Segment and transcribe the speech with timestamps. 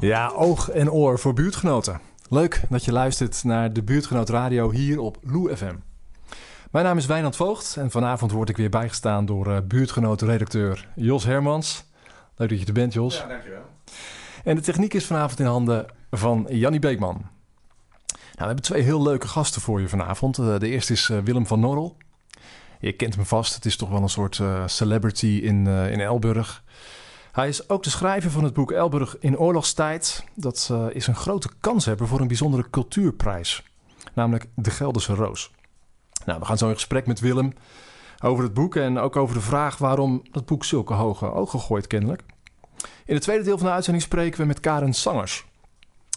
[0.00, 2.00] Ja, oog en oor voor buurtgenoten.
[2.28, 5.74] Leuk dat je luistert naar de Buurtgenoot Radio hier op Lou FM.
[6.70, 11.24] Mijn naam is Wijnand Voogd en vanavond word ik weer bijgestaan door uh, buurtgenoot-redacteur Jos
[11.24, 11.84] Hermans.
[12.36, 13.16] Leuk dat je er bent, Jos.
[13.16, 13.62] Ja, dankjewel.
[14.44, 17.14] En de techniek is vanavond in handen van Jannie Beekman.
[17.14, 17.28] Nou,
[18.34, 20.38] we hebben twee heel leuke gasten voor je vanavond.
[20.38, 21.96] Uh, de eerste is uh, Willem van Norrel.
[22.80, 26.62] Je kent hem vast, het is toch wel een soort celebrity in, in Elburg.
[27.32, 30.24] Hij is ook de schrijver van het boek Elburg in oorlogstijd.
[30.34, 33.62] Dat uh, is een grote kans hebben voor een bijzondere cultuurprijs,
[34.14, 35.50] namelijk de Gelderse Roos.
[36.24, 37.52] Nou, we gaan zo in gesprek met Willem
[38.22, 41.86] over het boek en ook over de vraag waarom dat boek zulke hoge ogen gooit
[41.86, 42.22] kennelijk.
[43.04, 45.44] In het tweede deel van de uitzending spreken we met Karen Sangers.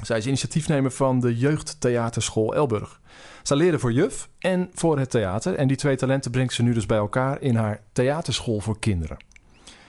[0.04, 3.02] Zij is initiatiefnemer van de Jeugdtheaterschool Elburg.
[3.44, 6.74] Zij leerde voor juf en voor het theater en die twee talenten brengt ze nu
[6.74, 9.18] dus bij elkaar in haar theaterschool voor kinderen.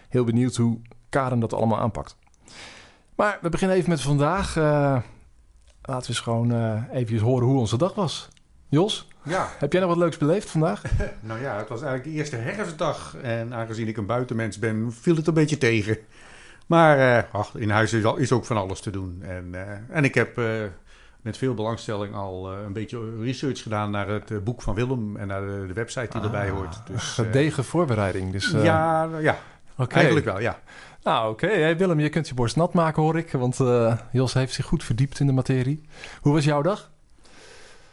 [0.08, 0.80] Heel benieuwd hoe
[1.14, 2.16] Karen dat allemaal aanpakt.
[3.14, 4.56] Maar we beginnen even met vandaag.
[4.56, 4.64] Uh,
[5.82, 8.28] laten we eens gewoon uh, even horen hoe onze dag was.
[8.68, 9.48] Jos, ja.
[9.58, 10.82] heb jij nog wat leuks beleefd vandaag?
[11.20, 13.16] nou ja, het was eigenlijk de eerste herfstdag.
[13.22, 15.98] En aangezien ik een buitenmens ben, viel het een beetje tegen.
[16.66, 19.22] Maar uh, ach, in huis is, al, is, ook van alles te doen.
[19.22, 19.54] En,
[19.90, 20.40] en ik heb
[21.22, 25.40] met veel belangstelling al een beetje research gedaan naar het boek van Willem en naar
[25.40, 26.80] de, de website die ah, erbij hoort.
[26.86, 28.32] Dus, gedegen voorbereiding.
[28.32, 29.38] Dus, ja, ja.
[29.76, 29.96] Okay.
[29.96, 30.58] eigenlijk wel, ja.
[31.04, 31.44] Nou, oké.
[31.44, 31.60] Okay.
[31.60, 33.30] Hey, Willem, je kunt je borst nat maken, hoor ik.
[33.30, 35.82] Want uh, Jos heeft zich goed verdiept in de materie.
[36.20, 36.90] Hoe was jouw dag?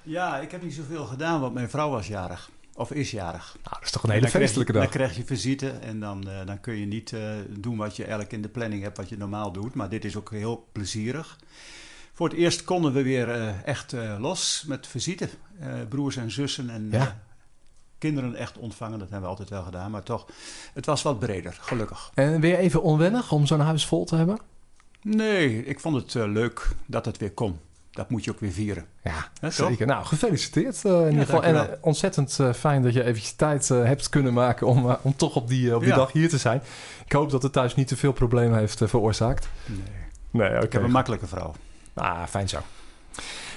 [0.02, 2.50] Ja, ik heb niet zoveel gedaan, want mijn vrouw was jarig.
[2.74, 3.58] Of is jarig.
[3.64, 4.82] Nou, dat is toch een hele feestelijke dag.
[4.82, 8.02] Dan krijg je visite en dan, uh, dan kun je niet uh, doen wat je
[8.02, 9.74] eigenlijk in de planning hebt, wat je normaal doet.
[9.74, 11.38] Maar dit is ook heel plezierig.
[12.14, 15.30] Voor het eerst konden we weer echt los met visite.
[15.90, 17.22] broers en zussen en ja
[18.02, 19.00] kinderen echt ontvangen.
[19.00, 20.26] Dat hebben we altijd wel gedaan, maar toch,
[20.74, 22.12] het was wat breder, gelukkig.
[22.14, 24.40] En weer even onwennig om zo'n huis vol te hebben?
[25.02, 27.60] Nee, ik vond het uh, leuk dat het weer kon.
[27.92, 28.86] Dat moet je ook weer vieren.
[29.04, 29.88] Ja, He, zeker.
[29.88, 31.44] Nou, gefeliciteerd uh, in ja, ieder geval.
[31.44, 35.48] En uh, ontzettend fijn dat je eventjes tijd hebt kunnen maken om, om toch op
[35.48, 35.96] die, op die ja.
[35.96, 36.62] dag hier te zijn.
[37.06, 39.50] Ik hoop dat het thuis niet te veel problemen heeft veroorzaakt.
[39.66, 39.80] Nee.
[40.32, 40.62] nee okay.
[40.62, 41.54] Ik heb een makkelijke vrouw.
[41.94, 42.60] Ah, fijn zo.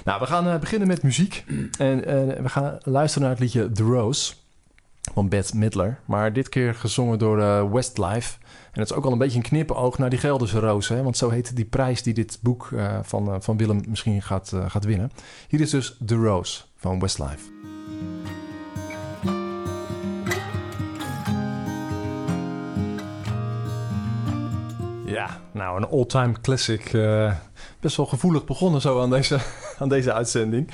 [0.05, 1.45] Nou, we gaan uh, beginnen met muziek.
[1.77, 2.03] En uh,
[2.41, 4.33] we gaan luisteren naar het liedje The Rose
[5.13, 5.99] van Bette Midler.
[6.05, 8.37] Maar dit keer gezongen door uh, Westlife.
[8.71, 10.87] En het is ook al een beetje een knippenoog naar die Gelderse Roos.
[10.87, 11.03] Hè?
[11.03, 12.69] Want zo heet die prijs die dit boek
[13.01, 15.11] van, van Willem misschien gaat, gaat winnen.
[15.47, 17.53] Hier is dus The Rose van Westlife.
[25.05, 26.91] Ja, nou, een all-time classic.
[27.85, 29.39] Best wel gevoelig begonnen zo aan deze,
[29.79, 30.69] aan deze uitzending.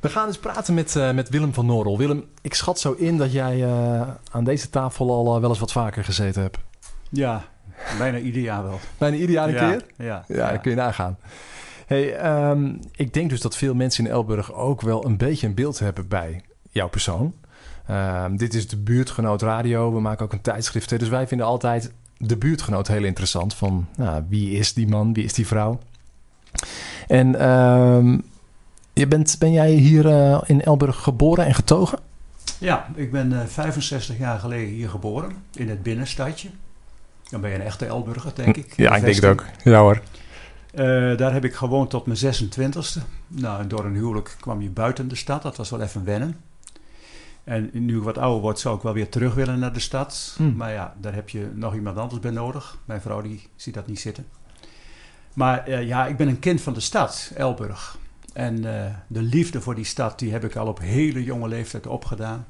[0.00, 1.98] We gaan eens praten met, uh, met Willem van Norrel.
[1.98, 5.72] Willem, ik schat zo in dat jij uh, aan deze tafel al wel eens wat
[5.72, 6.58] vaker gezeten hebt.
[7.10, 7.44] Ja,
[7.98, 8.80] bijna ieder jaar wel.
[8.98, 10.06] Bijna ieder jaar een ja, keer?
[10.06, 10.24] Ja.
[10.28, 11.18] Ja, dat kun je nagaan.
[11.86, 15.54] Hey, um, ik denk dus dat veel mensen in Elburg ook wel een beetje een
[15.54, 17.34] beeld hebben bij jouw persoon.
[17.90, 19.92] Um, dit is de buurtgenoot radio.
[19.92, 20.98] We maken ook een tijdschrift.
[20.98, 23.54] Dus wij vinden altijd de buurtgenoot heel interessant.
[23.54, 25.78] Van nou, wie is die man, wie is die vrouw?
[27.08, 28.18] En uh,
[28.92, 31.98] je bent, ben jij hier uh, in Elburg geboren en getogen?
[32.58, 36.48] Ja, ik ben uh, 65 jaar geleden hier geboren, in het binnenstadje.
[37.30, 38.76] Dan ben je een echte Elburger, denk ik.
[38.76, 39.44] Ja, ik denk het ook.
[39.64, 40.00] Ja hoor.
[40.74, 43.02] Uh, daar heb ik gewoond tot mijn 26e.
[43.28, 45.42] Nou, en door een huwelijk kwam je buiten de stad.
[45.42, 46.36] Dat was wel even wennen.
[47.44, 50.34] En nu ik wat ouder word, zou ik wel weer terug willen naar de stad.
[50.36, 50.56] Hmm.
[50.56, 52.78] Maar ja, daar heb je nog iemand anders bij nodig.
[52.84, 54.26] Mijn vrouw die ziet dat niet zitten.
[55.32, 57.98] Maar uh, ja, ik ben een kind van de stad, Elburg.
[58.32, 61.86] En uh, de liefde voor die stad, die heb ik al op hele jonge leeftijd
[61.86, 62.46] opgedaan.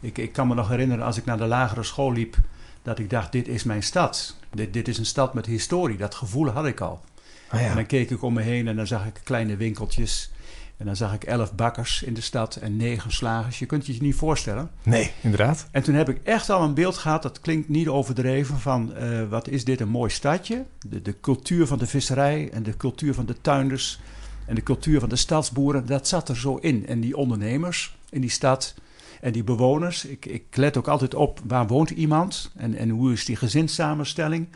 [0.00, 2.36] Ik, ik kan me nog herinneren als ik naar de lagere school liep,
[2.82, 4.36] dat ik dacht, dit is mijn stad.
[4.50, 5.96] Dit, dit is een stad met historie.
[5.96, 7.00] Dat gevoel had ik al.
[7.48, 7.66] Ah, ja.
[7.66, 10.30] En dan keek ik om me heen en dan zag ik kleine winkeltjes.
[10.76, 13.58] En dan zag ik elf bakkers in de stad en negen slagers.
[13.58, 14.70] Je kunt je het niet voorstellen.
[14.82, 15.68] Nee, inderdaad.
[15.70, 19.28] En toen heb ik echt al een beeld gehad, dat klinkt niet overdreven, van uh,
[19.28, 20.64] wat is dit een mooi stadje.
[20.86, 24.00] De, de cultuur van de visserij en de cultuur van de tuinders
[24.46, 26.86] en de cultuur van de stadsboeren, dat zat er zo in.
[26.86, 28.74] En die ondernemers in die stad
[29.20, 30.04] en die bewoners.
[30.04, 34.48] Ik, ik let ook altijd op waar woont iemand en, en hoe is die gezinssamenstelling.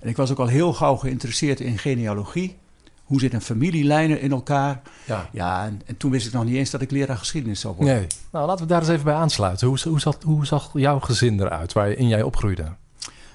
[0.00, 2.56] En ik was ook al heel gauw geïnteresseerd in genealogie.
[3.08, 4.82] Hoe zit een familielijnen in elkaar?
[5.06, 7.74] Ja, ja en, en, toen wist ik nog niet eens dat ik leraar geschiedenis zou
[7.74, 7.94] worden.
[7.94, 8.06] Nee.
[8.32, 9.66] Nou, laten we daar eens even bij aansluiten.
[9.66, 12.72] Hoe, hoe, zag, hoe zag jouw gezin eruit waarin jij opgroeide?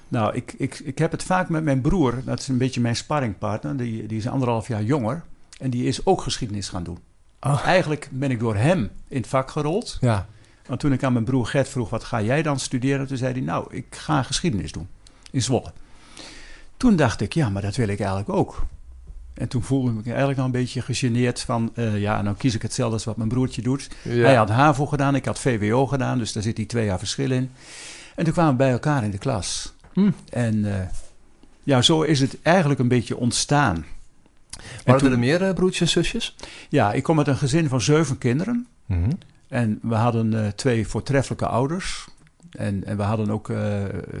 [0.08, 2.96] Nou, ik, ik, ik heb het vaak met mijn broer, dat is een beetje mijn
[2.96, 5.22] sparringpartner, die, die is anderhalf jaar jonger.
[5.58, 6.98] En die is ook geschiedenis gaan doen.
[7.40, 7.66] Oh.
[7.66, 9.98] Eigenlijk ben ik door hem in het vak gerold.
[10.00, 10.26] Ja.
[10.66, 13.06] Want toen ik aan mijn broer Gert vroeg, wat ga jij dan studeren?
[13.06, 14.88] Toen zei hij, nou, ik ga geschiedenis doen
[15.30, 15.72] in Zwolle.
[16.76, 18.66] Toen dacht ik, ja, maar dat wil ik eigenlijk ook.
[19.34, 21.70] En toen voelde ik me eigenlijk nog een beetje gegeneerd van...
[21.74, 23.88] eh, ja, nou kies ik hetzelfde als wat mijn broertje doet.
[24.02, 24.10] Ja.
[24.24, 26.18] Hij had HAVO gedaan, ik had VWO gedaan.
[26.18, 27.50] Dus daar zit die twee jaar verschil in.
[28.14, 29.72] En toen kwamen we bij elkaar in de klas.
[29.92, 30.10] Hm.
[30.30, 30.86] En eh,
[31.62, 33.76] ja, zo is het eigenlijk een beetje ontstaan.
[33.76, 36.36] En Waren toen- er meer eh, broertjes en zusjes?
[36.68, 38.66] Ja, ik kom uit een gezin van zeven kinderen.
[38.86, 39.10] Mhm.
[39.48, 42.06] En we hadden twee voortreffelijke ouders.
[42.50, 43.52] En, en we hadden ook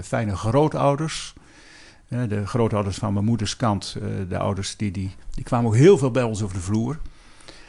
[0.02, 1.34] fijne grootouders.
[2.08, 5.98] De grootouders van mijn moeders kant, eh, de ouders, die, die, die kwamen ook heel
[5.98, 6.98] veel bij ons over de vloer.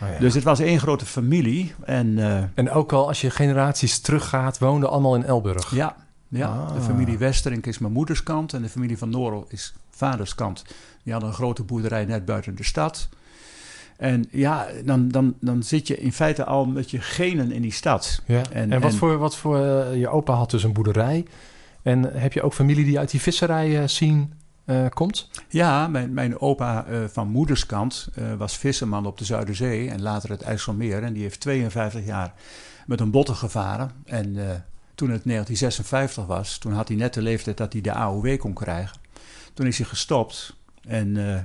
[0.01, 0.19] Oh, ja.
[0.19, 1.73] Dus het was één grote familie.
[1.85, 5.75] En eh, En ook al als je generaties teruggaat, woonden allemaal in Elburg.
[5.75, 5.95] ja,
[6.27, 6.73] ja Ah.
[6.75, 8.53] de familie Westerink is mijn moeders kant.
[8.53, 10.63] En de familie van Norel is vaders kant.
[11.03, 13.09] Die hadden een grote boerderij net buiten de stad.
[13.97, 17.71] En ja, dan, dan, dan zit je in feite al met je genen in die
[17.73, 18.21] stad.
[18.25, 18.41] Ja.
[18.51, 21.25] En- En, wat en- voor, wat voor eh, je opa had dus een boerderij.
[21.85, 24.33] En heb je ook familie die uit die visserij eh, zien
[24.65, 25.29] eh, komt?
[25.49, 30.29] Ja, mijn, mijn opa eh, van moederskant eh, was visserman op de Zuiderzee en later
[30.29, 31.03] het IJsselmeer.
[31.03, 32.33] En die heeft 52 jaar
[32.85, 33.91] met een botte gevaren.
[34.05, 34.55] En eh,
[34.95, 38.53] toen het 1956 was, toen had hij net de leeftijd dat hij de AOW kon
[38.53, 38.97] krijgen.
[39.53, 41.39] Toen is hij gestopt en eh,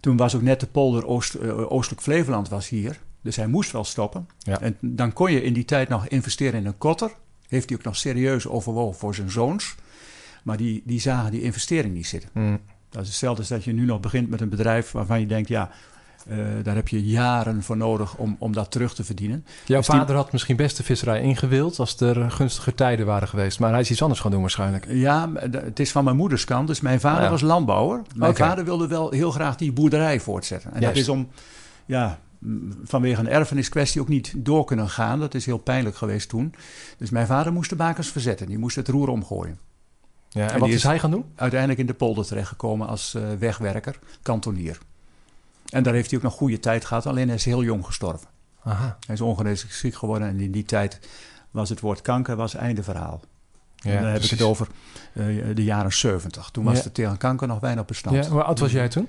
[0.00, 3.00] toen was ook net de polder Oost, eh, Oostelijk Flevoland was hier.
[3.22, 4.28] Dus hij moest wel stoppen.
[4.38, 4.60] Ja.
[4.60, 7.12] En dan kon je in die tijd nog investeren in een kotter.
[7.48, 9.74] Heeft hij ook nog serieus overwogen voor zijn zoons.
[10.42, 12.30] Maar die, die zagen die investering niet zitten.
[12.32, 12.58] Mm.
[12.90, 15.48] Dat is hetzelfde als dat je nu nog begint met een bedrijf waarvan je denkt,
[15.48, 15.70] ja,
[16.28, 19.44] eh, daar heb je jaren voor nodig om, om dat terug te verdienen.
[19.64, 23.28] Jouw Dus die- vader had misschien best de visserij ingewild als er gunstige tijden waren
[23.28, 23.58] geweest.
[23.58, 24.86] Maar hij is iets anders gaan doen waarschijnlijk.
[24.88, 26.66] Ja, het is van mijn moeders kant.
[26.66, 27.30] Dus mijn vader Ah, ja.
[27.30, 28.02] was landbouwer.
[28.14, 30.72] Mijn vader wilde wel heel graag die boerderij voortzetten.
[30.74, 30.94] En Juist.
[30.96, 31.28] dat is om,
[31.86, 32.18] ja,
[32.84, 35.18] vanwege een erfeniskwestie ook niet door kunnen gaan.
[35.20, 36.54] Dat is heel pijnlijk geweest toen.
[36.98, 38.46] Dus mijn vader moest de bakens verzetten.
[38.46, 39.58] Die moest het roer omgooien.
[40.28, 41.24] Ja, en, En wat is hij gaan doen?
[41.34, 44.78] Uiteindelijk in de polder terechtgekomen als eh, wegwerker, kantonier.
[45.68, 47.06] En daar heeft hij ook nog goede tijd gehad.
[47.06, 48.28] Alleen hij is heel jong gestorven.
[48.62, 48.96] Aha.
[49.06, 51.00] Hij is ongeneeslijk ziek geworden en in die tijd
[51.50, 53.20] was het woord kanker was einde verhaal.
[53.76, 54.66] Ja, en dan heb ik het over
[55.12, 55.24] eh,
[55.54, 56.48] de jaren 70.
[56.50, 56.84] Toen was Ja.
[56.84, 58.16] er tegen kanker nog weinig bestand.
[58.24, 59.08] Ja, hoe oud was jij toen?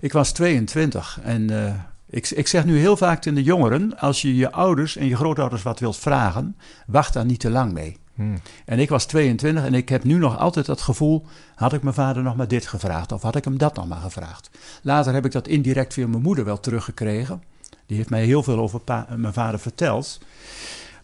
[0.00, 1.74] Ik was 22 en eh,
[2.16, 3.98] ik, ik zeg nu heel vaak tegen de jongeren...
[3.98, 6.56] als je je ouders en je grootouders wat wilt vragen...
[6.86, 7.96] wacht daar niet te lang mee.
[8.14, 8.40] Hmm.
[8.64, 11.26] En ik was 22 en ik heb nu nog altijd dat gevoel...
[11.54, 14.00] had ik mijn vader nog maar dit gevraagd of had ik hem dat nog maar
[14.00, 14.50] gevraagd.
[14.82, 17.42] Later heb ik dat indirect via mijn moeder wel teruggekregen.
[17.86, 18.80] Die heeft mij heel veel over
[19.16, 20.20] mijn vader verteld.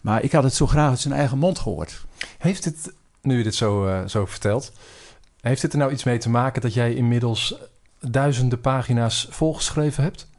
[0.01, 2.05] Maar ik had het zo graag uit zijn eigen mond gehoord.
[2.37, 4.71] Heeft dit, nu je dit zo, eh, zo vertelt,
[5.41, 7.55] heeft dit er nou iets mee te maken dat jij inmiddels
[7.99, 10.31] duizenden pagina's volgeschreven hebt?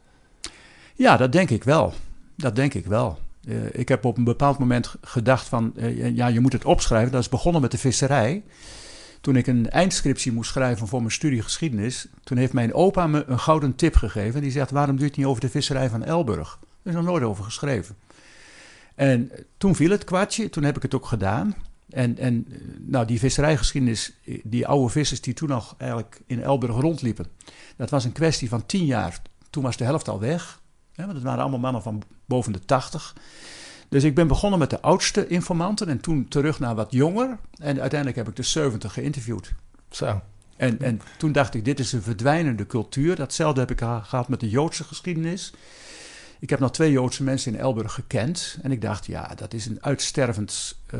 [0.95, 1.93] Ja, dat denk ik wel.
[2.35, 3.19] Dat denk ik wel.
[3.47, 7.11] Eh, ik heb op een bepaald moment gedacht van, eh, ja, je moet het opschrijven.
[7.11, 8.43] Dat is begonnen met de visserij.
[9.21, 13.23] Toen ik een eindscriptie moest schrijven voor mijn studie geschiedenis, toen heeft mijn opa me
[13.27, 14.41] een gouden tip gegeven.
[14.41, 16.59] Die zegt, waarom je het niet over de visserij van Elburg?
[16.83, 17.95] Er is nog nooit over geschreven.
[18.95, 21.55] En toen viel het kwartje, toen heb ik het ook gedaan.
[21.89, 26.41] En, en eh, nou, die visserijgeschiedenis, eh, die oude vissers die toen nog eigenlijk in
[26.41, 27.25] Elburg rondliepen,
[27.75, 29.21] dat was een kwestie van tien jaar.
[29.49, 30.61] Toen was de helft al weg.
[30.95, 33.15] Hè, want het waren allemaal mannen van boven de 80.
[33.89, 37.37] Dus ik ben begonnen met de oudste informanten en toen terug naar wat jonger.
[37.57, 39.53] En uiteindelijk heb ik de 70 geïnterviewd.
[39.89, 40.21] Zo.
[40.57, 43.15] En, en toen dacht ik, dit is een verdwijnende cultuur.
[43.15, 45.53] Datzelfde heb ik ha- gehad met de Joodse geschiedenis.
[46.39, 48.57] Ik heb nog twee Joodse mensen in Elburg gekend.
[48.61, 50.99] En ik dacht, ja, dat is een uitstervend eh,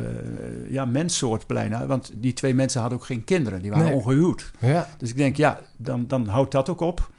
[0.70, 1.86] ja, menssoort bijna.
[1.86, 3.62] Want die twee mensen hadden ook geen kinderen.
[3.62, 3.94] Die waren Nee.
[3.96, 4.52] ongehuwd.
[4.60, 4.90] Ja.
[4.98, 7.10] Dus ik denk, ja, dan, dan houdt dat ook op.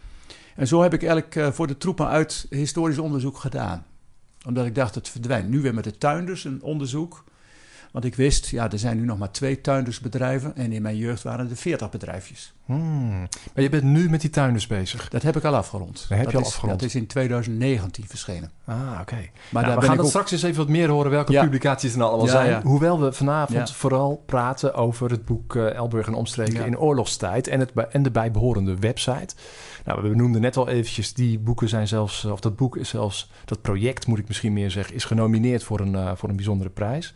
[0.57, 3.87] En zo heb ik eigenlijk eh, voor de troepen uit historisch onderzoek gedaan.
[4.47, 5.49] Omdat ik dacht, het verdwijnt.
[5.49, 7.25] Nu weer met de tuinders een onderzoek.
[7.97, 10.57] Want ik wist, ja, er zijn nu nog maar twee tuindersbedrijven.
[10.57, 12.53] En in mijn jeugd waren er veertig bedrijfjes.
[12.65, 13.29] Hmm.
[13.55, 15.09] Maar je bent nu met die tuinders bezig.
[15.09, 16.07] Dat heb ik al afgerond.
[16.09, 16.81] Dat heb je al is, afgerond.
[16.81, 18.51] Dat is in 2019 verschenen.
[18.65, 19.15] Ah, oké.
[19.15, 21.43] Maar Maar daar we gaan dat straks eens even wat meer horen welke Ja.
[21.43, 22.49] publicaties er nou allemaal Ja, zijn.
[22.51, 22.63] ja.
[22.63, 27.61] Hoewel we vanavond vooral praten over het boek eh, Elburg en omstreken in oorlogstijd en,
[27.61, 29.35] het, en de bijbehorende website.
[29.85, 33.31] Nou, we noemden net al eventjes, die boeken zijn zelfs, of dat boek is zelfs,
[33.45, 36.71] dat project moet ik misschien meer zeggen, is genomineerd voor een, eh, voor een bijzondere
[36.71, 37.15] prijs.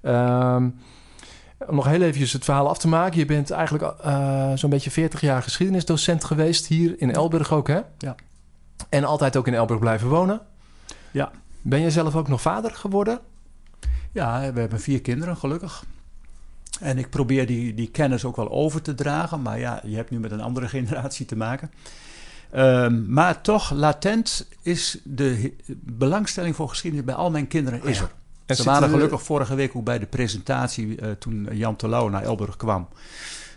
[0.00, 0.68] Ehm,
[1.66, 3.18] om nog heel eventjes het verhaal af te maken.
[3.18, 7.80] Je bent eigenlijk eh, zo'n beetje 40 jaar geschiedenisdocent geweest hier in Elburg ook, hè?
[7.98, 8.14] Ja.
[8.88, 10.40] En altijd ook in Elburg blijven wonen.
[11.10, 11.30] Ja.
[11.62, 13.20] Ben je zelf ook nog vader geworden?
[14.12, 15.84] Ja, we hebben vier kinderen, gelukkig.
[16.80, 19.42] En ik probeer die, die kennis ook wel over te dragen.
[19.42, 21.70] Maar ja, je hebt nu met een andere generatie te maken.
[22.50, 28.10] Ehm, maar toch, latent is de belangstelling voor geschiedenis bij al mijn kinderen is Ja.
[28.50, 28.56] Er.
[28.56, 32.22] En Ze waren gelukkig vorige week ook bij de presentatie eh, toen Jan Terlouw naar
[32.22, 32.88] Elburg kwam.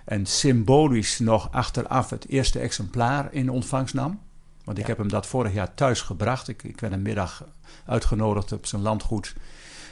[0.05, 4.19] En symbolisch nog achteraf het eerste exemplaar in ontvangst nam.
[4.63, 4.89] Want ik Ja.
[4.89, 6.47] heb hem dat vorig jaar thuis gebracht.
[6.47, 7.43] Ik, ik werd een middag
[7.85, 9.35] uitgenodigd op zijn landgoed.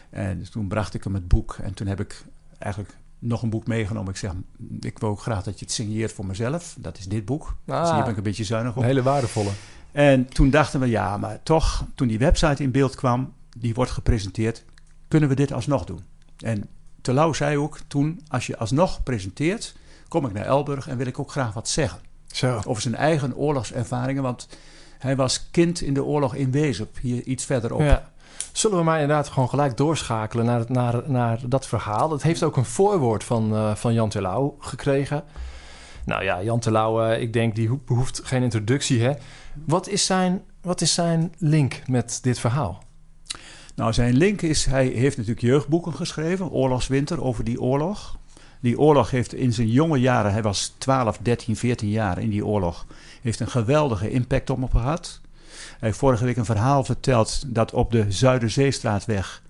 [0.09, 1.57] En toen bracht ik hem het boek.
[1.61, 2.23] En toen heb ik
[2.57, 4.09] eigenlijk nog een boek meegenomen.
[4.09, 4.31] Ik zeg,
[4.79, 6.75] ik wil ook graag dat je het signeert voor mezelf.
[6.79, 7.55] Dat is dit boek.
[7.67, 7.81] Ah.
[7.81, 8.81] Dus hier ben ik een beetje zuinig op.
[8.81, 9.49] Een hele waardevolle.
[9.91, 13.91] En toen dachten we, ja, maar toch, toen die website in beeld kwam, die wordt
[13.91, 14.65] gepresenteerd,
[15.09, 16.03] kunnen we dit alsnog doen.
[16.37, 16.69] En
[17.01, 19.75] Telau zei ook toen, als je alsnog presenteert,
[20.07, 21.99] kom ik naar Elburg en wil ik ook graag wat zeggen.
[22.27, 22.61] Zo.
[22.65, 24.47] Over zijn eigen oorlogservaringen, want
[24.99, 27.79] hij was kind in de oorlog in Wezep, hier iets verderop.
[27.81, 28.11] Ja.
[28.51, 32.11] Zullen we maar inderdaad gewoon gelijk doorschakelen naar, naar, naar dat verhaal?
[32.11, 35.23] Het heeft ook een voorwoord van, eh, van Jan Terlouw gekregen.
[36.05, 39.13] Nou ja, Jan Terlouw, eh, ik denk, die ho- behoeft geen introductie, hè?
[39.65, 42.83] Wat is zijn, wat is zijn link met dit verhaal?
[43.79, 48.17] Nou, zijn link is, hij heeft natuurlijk jeugdboeken geschreven, Oorlogswinter, over die oorlog.
[48.59, 52.45] Die oorlog heeft in zijn jonge jaren, hij was 12, 13, 14 jaar in die
[52.45, 52.85] oorlog,
[53.21, 55.21] heeft een geweldige impact op hem gehad.
[55.51, 59.43] Hij heeft vorige week een verhaal verteld dat op de Zuiderzeestraatweg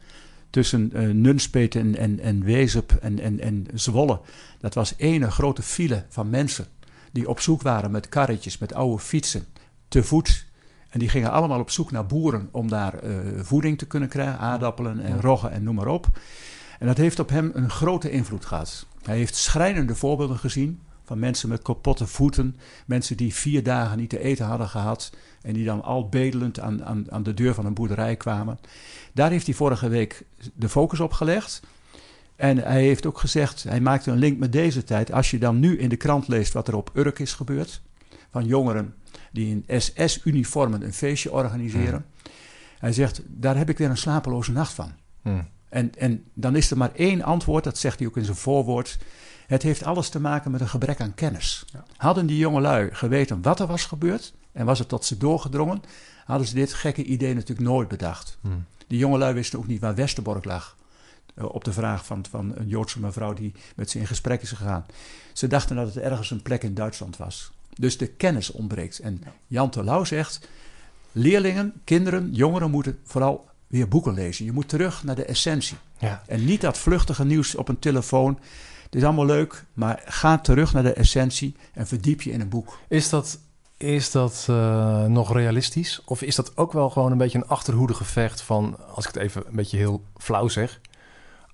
[0.50, 4.19] tussen eh Nunspeet en, en, en Wezep en, en, en Zwolle,
[4.59, 6.65] dat was ene grote file van mensen
[7.12, 9.45] die op zoek waren met karretjes, met oude fietsen,
[9.88, 10.48] te voet.
[10.89, 14.39] En die gingen allemaal op zoek naar boeren om daar eh, voeding te kunnen krijgen,
[14.39, 16.08] aardappelen en roggen en noem maar op.
[16.79, 18.86] En dat heeft op hem een grote invloed gehad.
[19.03, 20.79] Hij heeft schrijnende voorbeelden gezien
[21.10, 25.53] van mensen met kapotte voeten, mensen die vier dagen niet te eten hadden gehad en
[25.53, 28.60] die dan al bedelend aan, aan, aan de deur van een boerderij kwamen.
[29.13, 31.62] Daar heeft hij vorige week de focus op gelegd.
[32.36, 35.12] En hij heeft ook gezegd, hij maakte een link met deze tijd.
[35.12, 37.81] Als je dan nu in de krant leest wat er op Urk is gebeurd,
[38.31, 38.96] van jongeren
[39.31, 42.05] die in SS-uniformen een feestje organiseren.
[42.79, 44.91] Hij zegt, daar heb ik weer een slapeloze nacht van.
[45.21, 45.41] Hm.
[45.69, 48.97] En, en dan is er maar één antwoord, dat zegt hij ook in zijn voorwoord.
[49.47, 51.65] Het heeft alles te maken met een gebrek aan kennis.
[51.73, 51.85] Ja.
[51.97, 55.81] Hadden die jongelui geweten wat er was gebeurd en was het tot ze doorgedrongen,
[56.25, 58.37] hadden ze dit gekke idee natuurlijk nooit bedacht.
[58.41, 58.49] Hm.
[58.87, 60.77] Die jongelui wisten ook niet waar Westerbork lag.
[61.35, 64.51] Eh, op de vraag van, van een Joodse mevrouw die met ze in gesprek is
[64.51, 64.85] gegaan.
[65.33, 67.51] Ze dachten dat het ergens een plek in Duitsland was.
[67.75, 68.99] Dus de kennis ontbreekt.
[68.99, 70.49] En Jan Terlouw zegt:
[71.11, 74.45] leerlingen, kinderen, jongeren moeten vooral weer boeken lezen.
[74.45, 75.77] Je moet terug naar de essentie.
[75.97, 76.23] Ja.
[76.27, 78.39] En niet dat vluchtige nieuws op een telefoon.
[78.83, 82.49] Het is allemaal leuk, maar ga terug naar de essentie en verdiep je in een
[82.49, 82.77] boek.
[82.88, 83.39] Is dat,
[83.77, 86.01] is dat eh, nog realistisch?
[86.05, 89.43] Of is dat ook wel gewoon een beetje een achterhoedegevecht van, als ik het even
[89.47, 90.79] een beetje heel flauw zeg,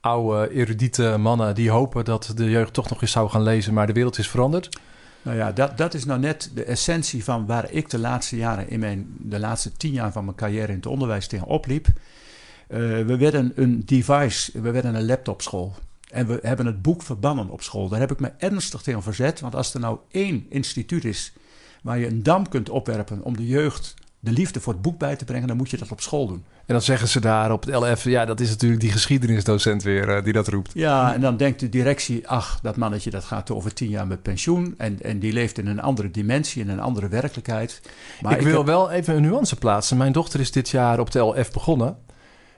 [0.01, 3.87] oude erudite mannen die hopen dat de jeugd toch nog eens zou gaan lezen, maar
[3.87, 4.79] de wereld is veranderd?
[5.25, 8.69] Nou ja, dat, dat is nou net de essentie van waar ik de laatste jaren
[8.69, 11.87] in mijn, de laatste tien jaar van mijn carrière in het onderwijs tegen opliep.
[11.87, 15.75] Eh, we werden een device, we werden een laptopschool.
[16.11, 17.89] En we hebben het boek verbannen op school.
[17.89, 19.39] Daar heb ik me ernstig tegen verzet.
[19.39, 21.33] Want als er nou één instituut is
[21.81, 23.93] waar je een dam kunt opwerpen om de jeugd
[24.25, 26.43] de liefde voor het boek bij te brengen, dan moet je dat op school doen.
[26.65, 30.09] En dan zeggen ze daar op het LF, ja, dat is natuurlijk die geschiedenisdocent weer
[30.17, 30.71] eh, die dat roept.
[30.73, 34.21] Ja, en dan denkt de directie, ach, dat mannetje dat gaat over tien jaar met
[34.21, 34.73] pensioen.
[34.77, 37.81] En, en die leeft in een andere dimensie, in een andere werkelijkheid.
[38.21, 39.97] Maar ik wil heb- wel even een nuance plaatsen.
[39.97, 41.97] Mijn dochter is dit jaar op de LF begonnen.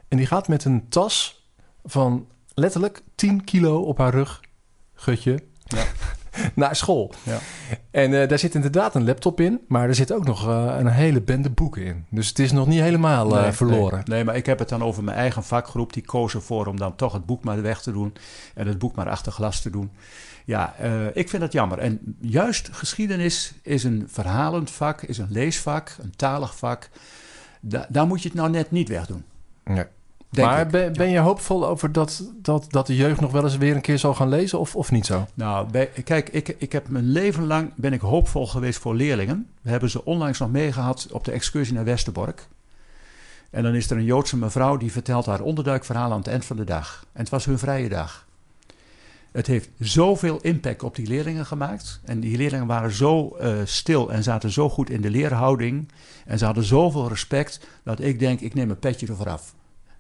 [0.07, 1.43] En die gaat met een tas
[1.86, 4.41] van letterlijk 10 kilo op haar rug,
[4.93, 5.83] gutje, Ja.
[6.56, 7.13] naar school.
[7.24, 7.38] Ja.
[7.91, 10.88] En eh, daar zit inderdaad een laptop in, maar er zit ook nog eh, een
[10.88, 12.06] hele bende boeken in.
[12.10, 13.98] Dus het is nog niet helemaal eh, Nee, verloren.
[13.98, 15.94] Nee, nee, maar ik heb het dan over mijn eigen vakgroep.
[15.94, 18.13] Die koos ervoor om dan toch het boek maar weg te doen.
[18.56, 19.91] En het boek maar achter glas te doen.
[20.46, 20.75] Ja,
[21.13, 21.77] ik vind dat jammer.
[21.79, 26.89] En juist geschiedenis is een verhalend vak, is een leesvak, een talig vak.
[27.62, 29.24] Da- daar moet je het nou net niet wegdoen.
[29.63, 29.86] Nee.
[30.29, 33.75] Maar ben, ben je hoopvol over dat, dat, dat de jeugd nog wel eens weer
[33.75, 35.27] een keer zal gaan lezen of, of niet zo?
[35.34, 39.48] Nou, bij, kijk, ik, ik heb mijn leven lang ben ik hoopvol geweest voor leerlingen.
[39.62, 42.48] We hebben ze onlangs nog meegehad op de excursie naar Westerbork.
[43.50, 46.55] En dan is er een Joodse mevrouw die vertelt haar onderduikverhaal aan het eind van
[46.55, 47.05] de dag.
[47.13, 48.25] En het was hun vrije dag.
[49.31, 52.00] Het heeft zoveel impact op die leerlingen gemaakt.
[52.03, 55.91] En die leerlingen waren zo eh, stil en zaten zo goed in de leerhouding.
[56.25, 59.53] En ze hadden zoveel respect dat ik denk, ik neem een petje ervoor af.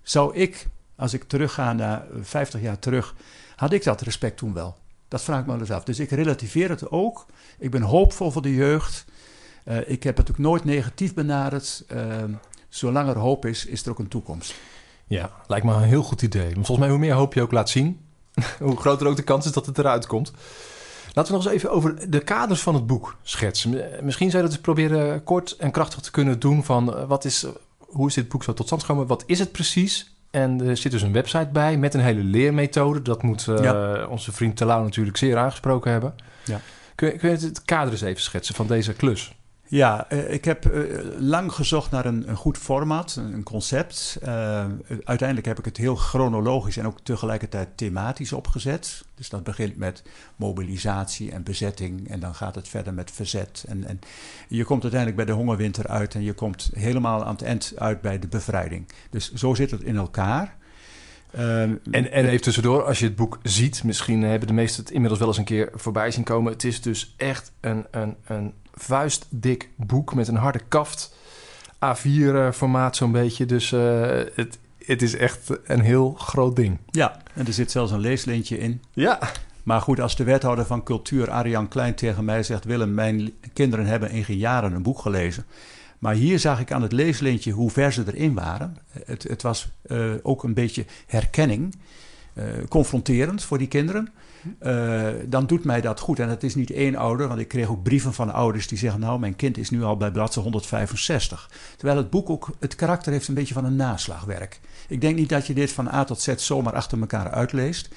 [0.07, 3.15] Zou ik, als ik terugga naar eh, 50 jaar terug,
[3.55, 4.77] had ik dat respect toen wel?
[5.07, 5.83] Dat vraag ik me wel af.
[5.83, 7.25] Dus ik relativeer het ook.
[7.59, 9.05] Ik ben hoopvol voor de jeugd.
[9.63, 11.83] Eh, ik heb het ook nooit negatief benaderd.
[11.87, 12.23] Eh,
[12.69, 14.55] zolang er hoop is, is er ook een toekomst.
[15.07, 16.53] Ja, lijkt me een heel goed idee.
[16.53, 17.99] Want volgens mij hoe meer hoop je ook laat zien,
[18.59, 20.31] hoe groter ook de kans is dat het eruit komt.
[21.13, 23.69] Laten we nog eens even over de kaders van het boek schetsen.
[24.01, 27.25] Misschien zou je dat eens proberen kort en krachtig te kunnen doen van eh, wat
[27.25, 27.45] is,
[27.87, 29.07] hoe is dit boek zo tot stand gekomen?
[29.07, 30.15] Wat is het precies?
[30.31, 33.01] En er zit dus een website bij met een hele leermethode.
[33.01, 34.05] Dat moet eh, Ja.
[34.05, 36.15] onze vriend Telau natuurlijk zeer aangesproken hebben.
[36.45, 36.61] Ja.
[36.95, 39.35] Kun, je- kun je het kader eens even schetsen van deze klus?
[39.69, 44.17] Ja, uh, ik heb uh, lang gezocht naar een, goed format, een, concept.
[44.23, 44.65] Uh,
[45.03, 49.05] uiteindelijk heb ik het heel chronologisch en ook tegelijkertijd thematisch opgezet.
[49.15, 50.03] Dus dat begint met
[50.35, 53.65] mobilisatie en bezetting en dan gaat het verder met verzet.
[53.67, 53.99] En, en
[54.47, 58.01] je komt uiteindelijk bij de hongerwinter uit en je komt helemaal aan het eind uit
[58.01, 58.87] bij de bevrijding.
[59.09, 60.55] Dus zo zit het in elkaar.
[61.31, 65.19] en, en even tussendoor, als je het boek ziet, misschien hebben de meesten het inmiddels
[65.19, 66.51] wel eens een keer voorbij zien komen.
[66.51, 71.15] Het is dus echt een, een, een vuistdik boek met een harde kaft.
[71.75, 73.45] A4-formaat zo'n beetje.
[73.45, 74.01] Dus uh,
[74.35, 76.77] het, het is echt een heel groot ding.
[76.91, 78.81] Ja, en er zit zelfs een leeslintje in.
[78.93, 79.19] Ja.
[79.63, 82.65] Maar goed, als de wethouder van cultuur, Arjan Klein, tegen mij zegt...
[82.65, 85.45] Willem, mijn kinderen hebben in geen jaren een boek gelezen.
[85.99, 88.77] Maar hier zag ik aan het leeslintje hoe ver ze erin waren.
[89.05, 91.75] Het, het was uh, ook een beetje herkenning.
[92.33, 94.09] Uh, confronterend voor die kinderen.
[94.63, 96.19] Uh, dan doet mij dat goed.
[96.19, 98.99] En het is niet één ouder, want ik kreeg ook brieven van ouders die zeggen:
[98.99, 101.49] Nou, mijn kind is nu al bij bladzijde 165.
[101.77, 104.59] Terwijl het boek ook het karakter heeft een beetje van een naslagwerk.
[104.87, 107.89] Ik denk niet dat je dit van A tot Z zomaar achter elkaar uitleest.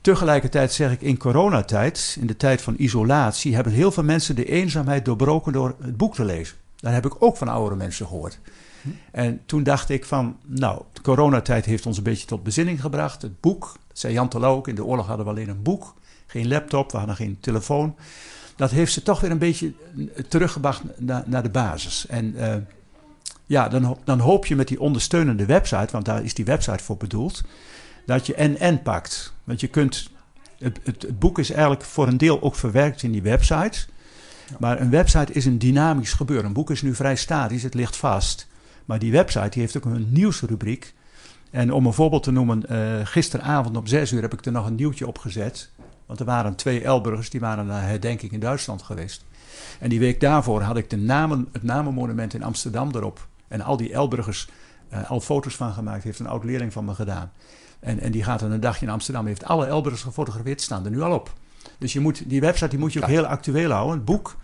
[0.00, 4.44] Tegelijkertijd zeg ik, in coronatijd, in de tijd van isolatie, hebben heel veel mensen de
[4.44, 6.56] eenzaamheid doorbroken door het boek te lezen.
[6.76, 8.38] Dat heb ik ook van oudere mensen gehoord.
[9.10, 13.22] En toen dacht ik van, nou, de coronatijd heeft ons een beetje tot bezinning gebracht.
[13.22, 15.94] Het boek, dat zei Jan Terlouw ook, in de oorlog hadden we alleen een boek.
[16.26, 17.96] Geen laptop, we hadden geen telefoon.
[18.56, 19.72] Dat heeft ze toch weer een beetje
[20.28, 22.06] teruggebracht naar, naar de basis.
[22.06, 22.54] En uh,
[23.46, 26.96] ja, dan, dan hoop je met die ondersteunende website, want daar is die website voor
[26.96, 27.42] bedoeld,
[28.06, 29.32] dat je en-en pakt.
[29.44, 30.10] Want je kunt,
[30.58, 33.86] het, het, het boek is eigenlijk voor een deel ook verwerkt in die website.
[34.58, 36.46] Maar een website is een dynamisch gebeuren.
[36.46, 38.48] Een boek is nu vrij statisch, het ligt vast.
[38.90, 40.94] Maar die website die heeft ook een nieuwsrubriek.
[41.50, 44.66] En om een voorbeeld te noemen, uh, gisteravond om zes uur heb ik er nog
[44.66, 45.70] een nieuwtje op gezet.
[46.06, 49.24] Want er waren twee Elburgers die waren naar herdenking in Duitsland geweest.
[49.78, 53.26] En die week daarvoor had ik de namen, het namenmonument in Amsterdam erop.
[53.48, 54.48] En al die Elburgers
[54.92, 57.32] uh, al foto's van gemaakt, heeft een oud leerling van me gedaan.
[57.80, 60.90] En, en die gaat dan een dagje in Amsterdam, heeft alle Elburgers gefotografeerd, staan er
[60.90, 61.32] nu al op.
[61.78, 63.94] Dus je moet, die website die moet je ook heel actueel houden.
[63.94, 64.36] Het boek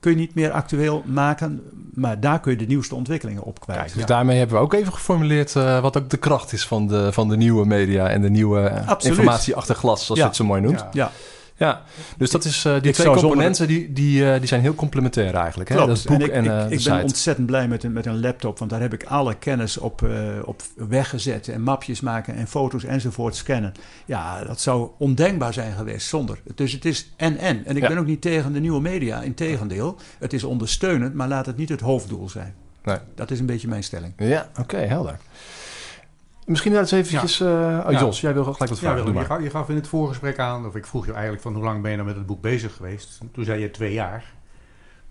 [0.00, 1.62] kun je niet meer actueel maken.
[1.94, 3.78] Maar daar kun je de nieuwste ontwikkelingen op kwijt.
[3.78, 6.86] Kijk, dus daarmee hebben we ook even geformuleerd uh, wat ook de kracht is van
[6.86, 10.24] de, van de nieuwe media en de nieuwe uh, informatie achter glas, zoals ja.
[10.24, 10.80] je het zo mooi noemt.
[10.80, 10.88] Ja.
[10.92, 11.10] ja.
[11.60, 11.82] Ja,
[12.16, 15.68] dus dat is, uh, die twee componenten die, die, uh, die zijn heel complementair eigenlijk.
[15.68, 15.74] Hè?
[15.74, 15.88] Klopt.
[15.88, 18.20] Dat boek en ik, en, uh, ik, ik ben ontzettend blij met een, met een
[18.20, 20.08] laptop, want daar heb ik alle kennis op,
[20.44, 21.48] op weggezet.
[21.48, 23.72] En mapjes maken en foto's enzovoort scannen.
[24.04, 26.38] Ja, dat zou ondenkbaar zijn geweest zonder.
[26.54, 27.66] Dus het is en-en.
[27.66, 27.88] En ik ja.
[27.88, 29.96] ben ook niet tegen de nieuwe media, integendeel.
[30.18, 32.54] Het is ondersteunend, maar laat het niet het hoofddoel zijn.
[32.84, 32.98] Nee.
[33.14, 34.12] Dat is een beetje mijn stelling.
[34.16, 35.18] Ja, oké, okay, helder.
[36.50, 37.38] Misschien eens eventjes...
[37.38, 37.78] Ja.
[37.78, 39.88] Uh, oh, Jos, jij wil gelijk wat vragen ja, je, gaf, je gaf in het
[39.88, 42.26] voorgesprek aan, of ik vroeg je eigenlijk van hoe lang ben je nou met het
[42.26, 43.20] boek bezig geweest?
[43.32, 44.24] Toen zei je twee jaar.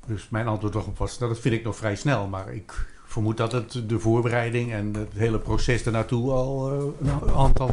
[0.06, 2.28] Dus mijn antwoord was, nou, dat vind ik nog vrij snel.
[2.28, 7.34] Maar ik vermoed dat het de voorbereiding en het hele proces ernaartoe al uh, een
[7.36, 7.72] aantal,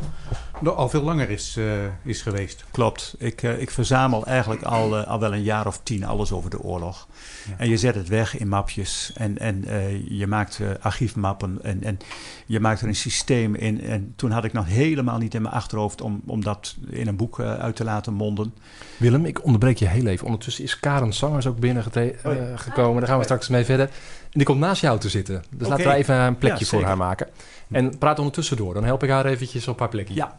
[0.64, 1.66] al veel langer is, uh,
[2.04, 2.64] is geweest.
[2.70, 3.14] Klopt.
[3.18, 6.60] Ik, uh, ik verzamel eigenlijk al, al wel een jaar of tien alles over de
[6.60, 7.08] oorlog.
[7.48, 7.54] Ja.
[7.58, 9.64] En je zet het weg in mapjes en, en
[10.08, 11.98] je maakt archiefmappen en, en
[12.46, 13.80] je maakt er een systeem in.
[13.80, 17.16] En toen had ik nog helemaal niet in mijn achterhoofd om, om dat in een
[17.16, 18.54] boek uit te laten monden.
[18.96, 20.26] Willem, ik onderbreek je heel even.
[20.26, 23.00] Ondertussen is Karen Sangers ook binnengekomen.
[23.00, 23.90] Daar gaan we straks mee verder.
[24.36, 25.44] En die komt naast jou te zitten.
[25.50, 25.68] Dus okay.
[25.68, 27.28] laten we even een plekje ja, voor haar maken.
[27.70, 28.74] En praat ondertussen door.
[28.74, 30.14] Dan help ik haar eventjes op haar plekje.
[30.14, 30.38] Ja.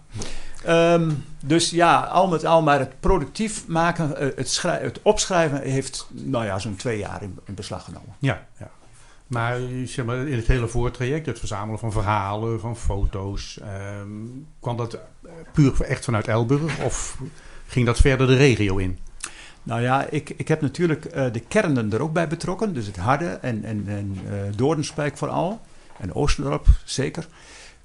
[0.93, 6.45] Um, dus ja, al met al, maar het productief maken, het, het opschrijven heeft nou
[6.45, 8.15] ja, zo'n twee jaar in, in, beslag genomen.
[8.19, 8.69] Ja, ja.
[9.27, 13.59] Maar, zeg maar in het hele voortraject, het verzamelen van verhalen, van foto's,
[14.01, 14.97] um, kwam dat
[15.53, 17.17] puur echt vanuit Elburg of
[17.67, 18.99] ging dat verder de regio in?
[19.67, 22.73] Nou ja, ik, ik heb natuurlijk uh, de kernen er ook bij betrokken.
[22.73, 25.61] Dus het Harde en, en, en uh, Doornspijk vooral.
[25.99, 27.27] En Oosterdorp zeker.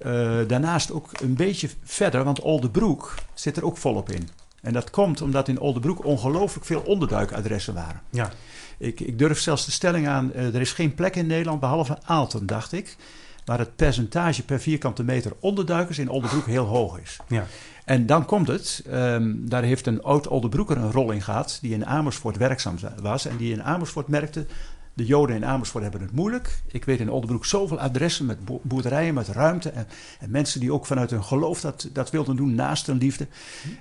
[0.07, 4.29] Uh, daarnaast ook een beetje verder, want Oldebroek zit er ook volop in.
[4.61, 8.01] En dat komt omdat in Oldebroek ongelooflijk veel onderduikadressen waren.
[8.11, 8.31] Ja.
[8.79, 12.47] Ik, ik durf zelfs de stelling aan, er is geen plek in Nederland, behalve Aalten,
[12.47, 12.97] dacht ik
[13.45, 17.19] waar het percentage per vierkante meter onderduikers in Oldebroek heel hoog is.
[17.29, 17.47] Ja.
[17.85, 21.73] En dan komt het, um, daar heeft een oud Oldebroeker een rol in gehad, die
[21.73, 24.47] in Amersfoort werkzaam was en die in Amersfoort merkte,
[24.95, 26.63] de Joden in Amersfoort hebben het moeilijk.
[26.67, 29.87] Ik weet in Oldebroek zoveel adressen met boerderijen, met ruimte en,
[30.21, 33.27] en, mensen die ook vanuit hun geloof dat, dat wilden doen naast hun liefde.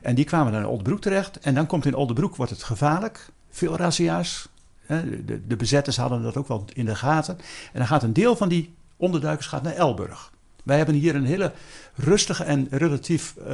[0.01, 3.29] En die kwamen dan in Oldebroek terecht en dan komt in Oldebroek, wordt het gevaarlijk,
[3.49, 4.49] veel razzia's.
[4.87, 7.37] De, de bezetters hadden dat ook wel in de gaten.
[7.73, 10.31] En dan gaat een deel van die onderduikers gaat naar Elburg.
[10.63, 11.51] Wij hebben hier een hele
[11.95, 13.45] rustige en relatief uh,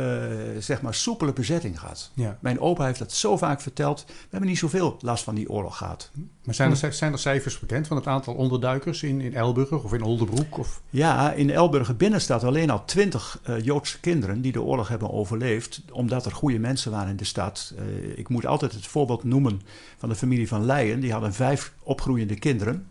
[0.60, 2.12] zeg maar soepele bezetting gehad.
[2.14, 2.38] Ja.
[2.42, 4.04] Mijn opa heeft dat zo vaak verteld.
[4.08, 6.12] We hebben niet zoveel last van die oorlog gehad.
[6.44, 9.94] Maar zijn er, zijn er cijfers bekend van het aantal onderduikers in, in Elburg of
[9.94, 10.58] in Oldenbroek?
[10.58, 10.82] Of?
[10.90, 15.82] Ja, in Elburg binnenstad alleen al twintig uh, Joodse kinderen die de oorlog hebben overleefd.
[15.92, 17.74] Omdat er goede mensen waren in de stad.
[17.80, 19.62] Uh, ik moet altijd het voorbeeld noemen
[19.98, 21.00] van de familie van Leijen.
[21.00, 22.88] Die hadden vijf opgroeiende kinderen.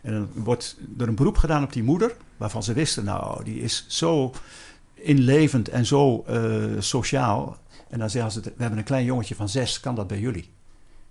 [0.00, 3.60] En dan wordt er een beroep gedaan op die moeder, waarvan ze wisten, nou, die
[3.60, 4.32] is zo
[4.94, 7.58] inlevend en zo uh, sociaal.
[7.88, 10.50] En dan zeggen ze, we hebben een klein jongetje van zes, kan dat bij jullie?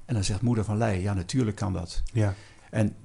[0.05, 2.01] En dan zegt moeder van Leij, ja, natuurlijk kan dat.
[2.13, 2.33] Ja.
[2.69, 2.95] En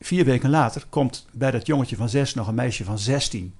[0.00, 3.54] vier weken later komt bij dat jongetje van zes nog een meisje van zestien.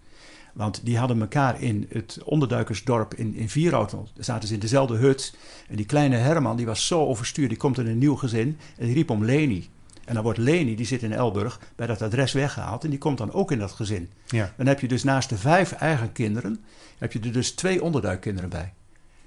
[0.53, 3.95] Want die hadden elkaar in het onderduikersdorp in, in Vierhout.
[4.17, 5.37] zaten ze in dezelfde hut.
[5.69, 7.49] En die kleine Herman, die was zo overstuurd.
[7.49, 8.59] Die komt in een nieuw gezin.
[8.77, 9.69] En die riep om Leni.
[10.09, 12.85] En dan wordt Leni, die zit in Elburg, bij dat adres weggehaald.
[12.85, 14.11] En die komt dan ook in dat gezin.
[14.27, 14.53] Ja.
[14.57, 16.65] Dan heb je dus naast de vijf eigen kinderen,
[16.99, 18.73] heb je er dus twee onderduikkinderen bij.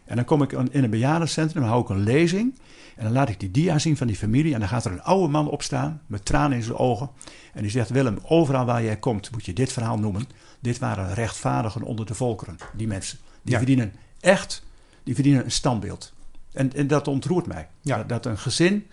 [0.05, 2.59] En dan kom ik in een bejaardencentrum, hou ik een lezing.
[2.95, 4.53] En dan laat ik die dia zien van die familie.
[4.53, 7.09] En dan gaat er een oude man opstaan, met tranen in zijn ogen.
[7.53, 10.27] En die zegt, Willem, overal waar jij komt, moet je dit verhaal noemen.
[10.59, 13.17] Dit waren rechtvaardigen onder de volkeren, die mensen.
[13.41, 13.57] Die Ja.
[13.57, 14.63] verdienen echt,
[15.03, 16.13] die verdienen een standbeeld.
[16.53, 17.67] En, en dat ontroert mij.
[17.81, 17.97] Ja.
[17.97, 18.85] Dat, dat een gezin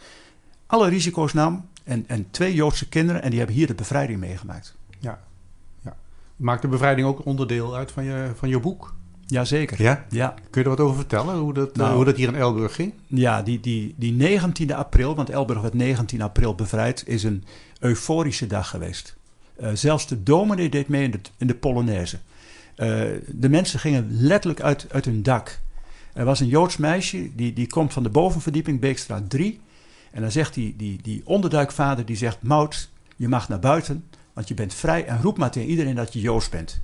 [0.69, 1.69] alle risico's nam.
[1.89, 4.75] En, en twee Joodse kinderen, en die hebben hier de bevrijding meegemaakt.
[4.99, 5.19] Ja.
[5.85, 5.97] ja.
[6.37, 8.95] Maakt de bevrijding ook onderdeel uit van je, van je boek?
[9.27, 9.83] Jazeker.
[9.83, 10.05] Ja.
[10.09, 11.37] Ja, Kun je er wat over vertellen?
[11.39, 11.89] Hoe dat, Nou.
[11.89, 12.93] eh, hoe dat hier in Elburg ging?
[13.07, 17.45] ja die, die, die 19 april, want Elburg werd 19 april bevrijd, is een
[17.81, 19.17] euforische dag geweest.
[19.57, 22.19] Eh, zelfs de dominee deed mee in de, in de Polonaise.
[22.75, 22.89] Eh,
[23.27, 25.59] de mensen gingen letterlijk uit, uit hun dak.
[26.13, 29.61] Er was een Joods meisje, die, die komt van de bovenverdieping, Beekstraat 3.
[30.11, 32.43] En dan zegt die, die, die onderduikvader, die zegt...
[32.43, 35.07] Mout, je mag naar buiten, want je bent vrij...
[35.07, 36.81] en roep maar tegen iedereen dat je Joods bent.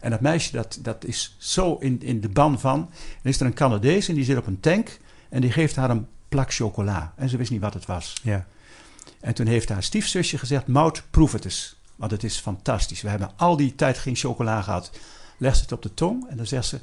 [0.00, 2.78] En dat meisje, dat, dat is zo in, in de ban van...
[3.22, 4.98] Dan is er een Canadees en die zit op een tank...
[5.28, 7.12] en die geeft haar een plak chocola.
[7.16, 8.16] En ze wist niet wat het was.
[8.22, 8.46] Ja.
[9.20, 11.76] En toen heeft haar stiefzusje gezegd: Mout, proef het eens.
[11.96, 13.02] Want het is fantastisch.
[13.02, 14.90] We hebben al die tijd geen chocola gehad.
[15.36, 16.80] Legt ze het op de tong en dan zegt ze.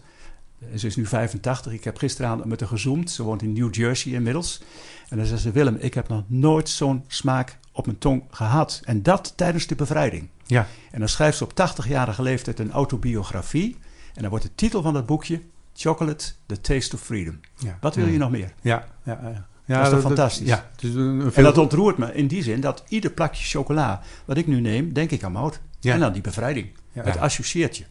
[0.76, 1.74] Ze is nu 85.
[1.74, 3.12] Ik heb gisteravond met haar gezoomd.
[3.12, 4.62] Ze woont in New Jersey inmiddels.
[5.10, 8.82] En dan zegt ze: Willem, ik heb nog nooit zo'n smaak op mijn tong gehad.
[8.84, 10.30] En dat tijdens de bevrijding.
[10.46, 10.68] Ja.
[10.92, 13.78] En dan schrijft ze op 80-jarige leeftijd een autobiografie.
[14.14, 15.42] En dan wordt de titel van dat boekje:
[15.74, 17.40] Chocolate, The Taste of Freedom.
[17.58, 17.78] Ja.
[17.82, 18.54] Wat wil je nog meer?
[18.62, 18.88] Ja.
[19.04, 19.20] Ja.
[19.24, 19.48] ja.
[19.66, 20.48] Ja, Dat is toch fantastisch?
[20.48, 20.70] Ja.
[20.72, 24.02] Het is een, een En dat ontroert me in die zin dat ieder plakje chocola
[24.26, 25.60] wat ik nu neem, denk ik aan mout.
[25.82, 26.70] En aan die bevrijding.
[26.92, 27.84] Het associeert je.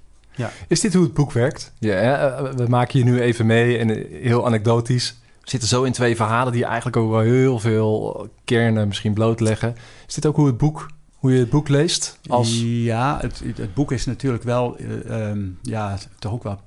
[0.69, 1.73] Is dit hoe het boek werkt?
[1.79, 5.17] Ja, eh, we maken hier nu even mee en eh, heel anekdotisch.
[5.41, 9.77] We zitten zo in twee verhalen die eigenlijk ook wel heel veel kernen misschien blootleggen.
[10.07, 12.19] Is dit ook hoe het boek, hoe je het boek leest?
[12.29, 12.61] Als...
[12.63, 16.61] Ja, het, het boek is natuurlijk wel, eh, ehm, ja, toch ook wel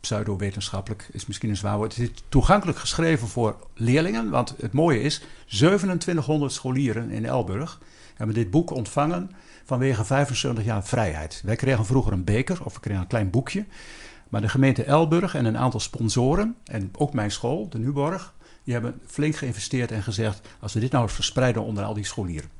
[0.00, 1.96] pseudo-wetenschappelijk, is misschien een zwaar woord.
[1.96, 7.78] Het is toegankelijk geschreven voor leerlingen, want het mooie is, 2700 scholieren in Elburg
[8.16, 9.30] hebben dit boek ontvangen
[9.66, 11.42] vanwege 75 jaar vrijheid.
[11.44, 13.64] Wij kregen vroeger een beker, of we kregen een klein boekje.
[14.28, 18.74] Maar de gemeente Elburg en een aantal sponsoren, en ook mijn school, de Nuborg, die
[18.74, 22.50] hebben flink geïnvesteerd en gezegd: als we dit nou eens verspreiden onder al die scholieren.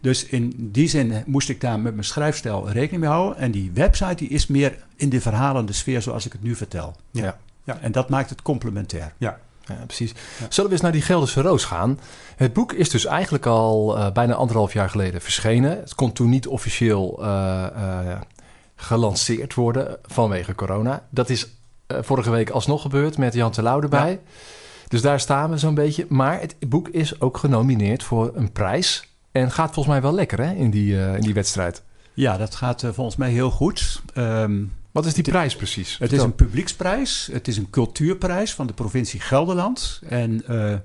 [0.00, 3.36] Dus in die zin moest ik daar met mijn schrijfstijl rekening mee houden.
[3.36, 6.96] En die website die is meer in de verhalende sfeer zoals ik het nu vertel.
[7.10, 7.38] Ja.
[7.64, 7.78] Ja.
[7.80, 9.12] En dat maakt het complementair.
[9.18, 9.40] Ja,
[9.74, 10.12] precies.
[10.48, 11.98] Zullen we eens naar die Gelderse Roos gaan?
[12.36, 15.70] Het boek is dus eigenlijk al eh, bijna anderhalf jaar geleden verschenen.
[15.70, 18.20] Het kon toen niet officieel eh, eh,
[18.76, 21.06] gelanceerd worden vanwege corona.
[21.10, 21.48] Dat is
[21.88, 24.20] vorige week alsnog gebeurd met Jan Terlouw erbij.
[24.88, 26.06] Dus daar staan we zo'n beetje.
[26.08, 29.08] Maar het boek is ook genomineerd voor een prijs.
[29.32, 31.82] En gaat volgens mij wel lekker hè, in, die, in die wedstrijd.
[32.14, 34.02] Ja, dat gaat volgens mij heel goed.
[34.14, 34.62] Ehm,
[34.96, 35.98] Wat is die prijs precies?
[35.98, 37.28] het is een publieksprijs.
[37.32, 40.00] Het is een cultuurprijs van de provincie Gelderland.
[40.08, 40.80] En eh, eh,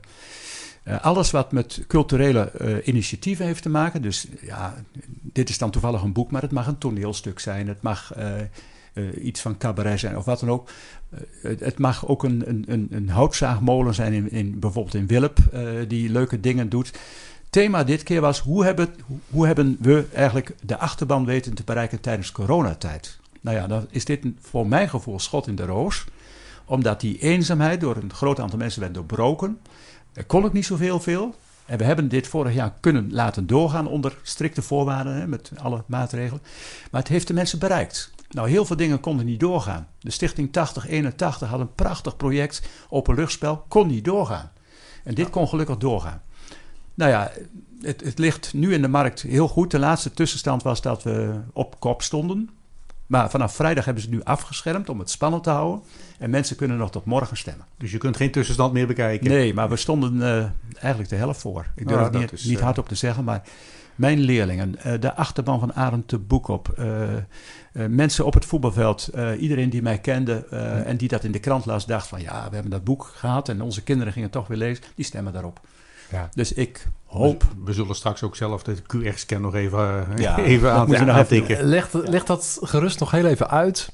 [1.01, 4.01] alles wat met culturele eh, initiatieven heeft te maken.
[4.01, 4.83] Dus ja,
[5.21, 7.67] dit is dan toevallig een boek, maar het mag een toneelstuk zijn.
[7.67, 8.13] Het mag
[9.21, 10.69] iets van cabaret zijn of wat dan ook.
[11.41, 15.39] Het, het mag ook een, een, een, een houtzaagmolen zijn, in, in, bijvoorbeeld in Wilp,
[15.51, 16.91] eh, die leuke dingen doet.
[17.49, 18.89] Thema dit keer was: hoe hebben,
[19.29, 23.19] hoe hebben we eigenlijk de achterban weten te bereiken tijdens coronatijd?
[23.41, 26.05] Nou ja, dan is dit voor mijn gevoel schot in de roos.
[26.65, 29.59] Omdat die eenzaamheid door een groot aantal mensen werd doorbroken.
[30.13, 31.35] Er kon ook niet zoveel veel.
[31.65, 35.83] En we hebben dit vorig jaar kunnen laten doorgaan onder strikte voorwaarden, hè, met alle
[35.85, 36.41] maatregelen.
[36.91, 38.11] Maar het heeft de mensen bereikt.
[38.29, 39.87] Nou, heel veel dingen konden niet doorgaan.
[39.99, 44.51] De Stichting 8081 had een prachtig project, openluchtspel, kon niet doorgaan.
[45.03, 46.21] En dit kon gelukkig doorgaan.
[46.93, 47.31] Nou ja,
[47.81, 49.71] het, het ligt nu in de markt heel goed.
[49.71, 52.49] De laatste tussenstand was dat we op kop stonden.
[53.11, 55.81] Maar vanaf vrijdag hebben ze het nu afgeschermd om het spannend te houden.
[56.19, 57.65] En mensen kunnen nog tot morgen stemmen.
[57.77, 59.29] Dus je kunt geen tussenstand meer bekijken.
[59.29, 60.45] Nee, maar we stonden eh,
[60.79, 61.65] eigenlijk de helft voor.
[61.75, 63.41] Ik durf Ah, het niet, is, niet eh, hardop te zeggen, maar
[64.01, 67.23] mijn leerlingen, eh, de achterban van Arend de Boek op, eh, eh,
[67.73, 70.47] mensen op het voetbalveld, iedereen die mij kende
[70.85, 73.49] en die dat in de krant las, dacht van ja, we hebben dat boek gehad
[73.49, 75.59] en onze kinderen gingen toch weer lezen, die stemmen daarop.
[76.11, 76.29] Ja.
[76.33, 77.43] Dus ik hoop.
[77.43, 80.87] We, we zullen straks ook zelf de QR-scan nog even, eh, Ja, even dat aan,
[80.87, 81.63] ja, nog even aantikken.
[81.63, 83.91] Leg, leg dat gerust nog heel even uit.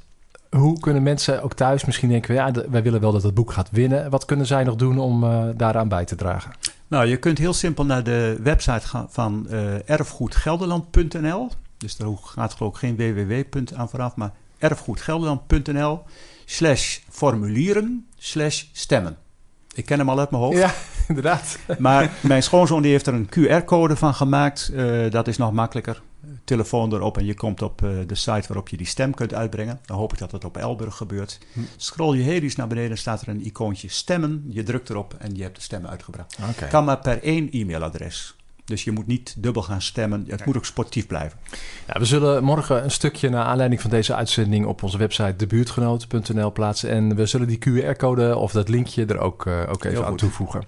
[0.50, 2.34] Hoe kunnen mensen ook thuis misschien denken...
[2.34, 4.10] ja, wij willen wel dat het boek gaat winnen.
[4.10, 6.52] Wat kunnen zij nog doen om eh, daaraan bij te dragen?
[6.88, 11.50] Nou, je kunt heel simpel naar de website gaan van eh erfgoedgelderland.nl.
[11.78, 13.60] Dus daar gaat geloof ik geen www.
[13.76, 16.04] aan vooraf, maar erfgoedgelderland.nl
[16.46, 19.18] slash formulieren slash stemmen.
[19.74, 20.58] Ik ken hem al uit mijn hoofd.
[20.58, 20.74] Ja,
[21.12, 21.58] inderdaad.
[21.78, 24.72] Maar mijn schoonzoon die heeft er een QR-code van gemaakt.
[24.76, 26.02] Eh, dat is nog makkelijker.
[26.44, 29.80] Telefoon erop en je komt op eh, de site waarop je die stem kunt uitbrengen.
[29.86, 31.40] Dan hoop ik dat het op Elburg gebeurt.
[31.54, 31.60] Hm.
[31.76, 34.46] Scroll je heel iets naar beneden, staat er een icoontje stemmen.
[34.50, 36.38] Je drukt erop en je hebt de stem uitgebracht.
[36.70, 38.36] Kan maar per één e-mailadres.
[38.68, 40.26] Dus je moet niet dubbel gaan stemmen.
[40.28, 41.40] Het moet ook sportief blijven.
[41.88, 46.52] Ja, we zullen morgen een stukje naar aanleiding van deze uitzending op onze website debuurtgenoot.nl
[46.52, 46.90] plaatsen.
[46.90, 50.64] En we zullen die QR-code of dat linkje er ook, eh, ook even aan toevoegen.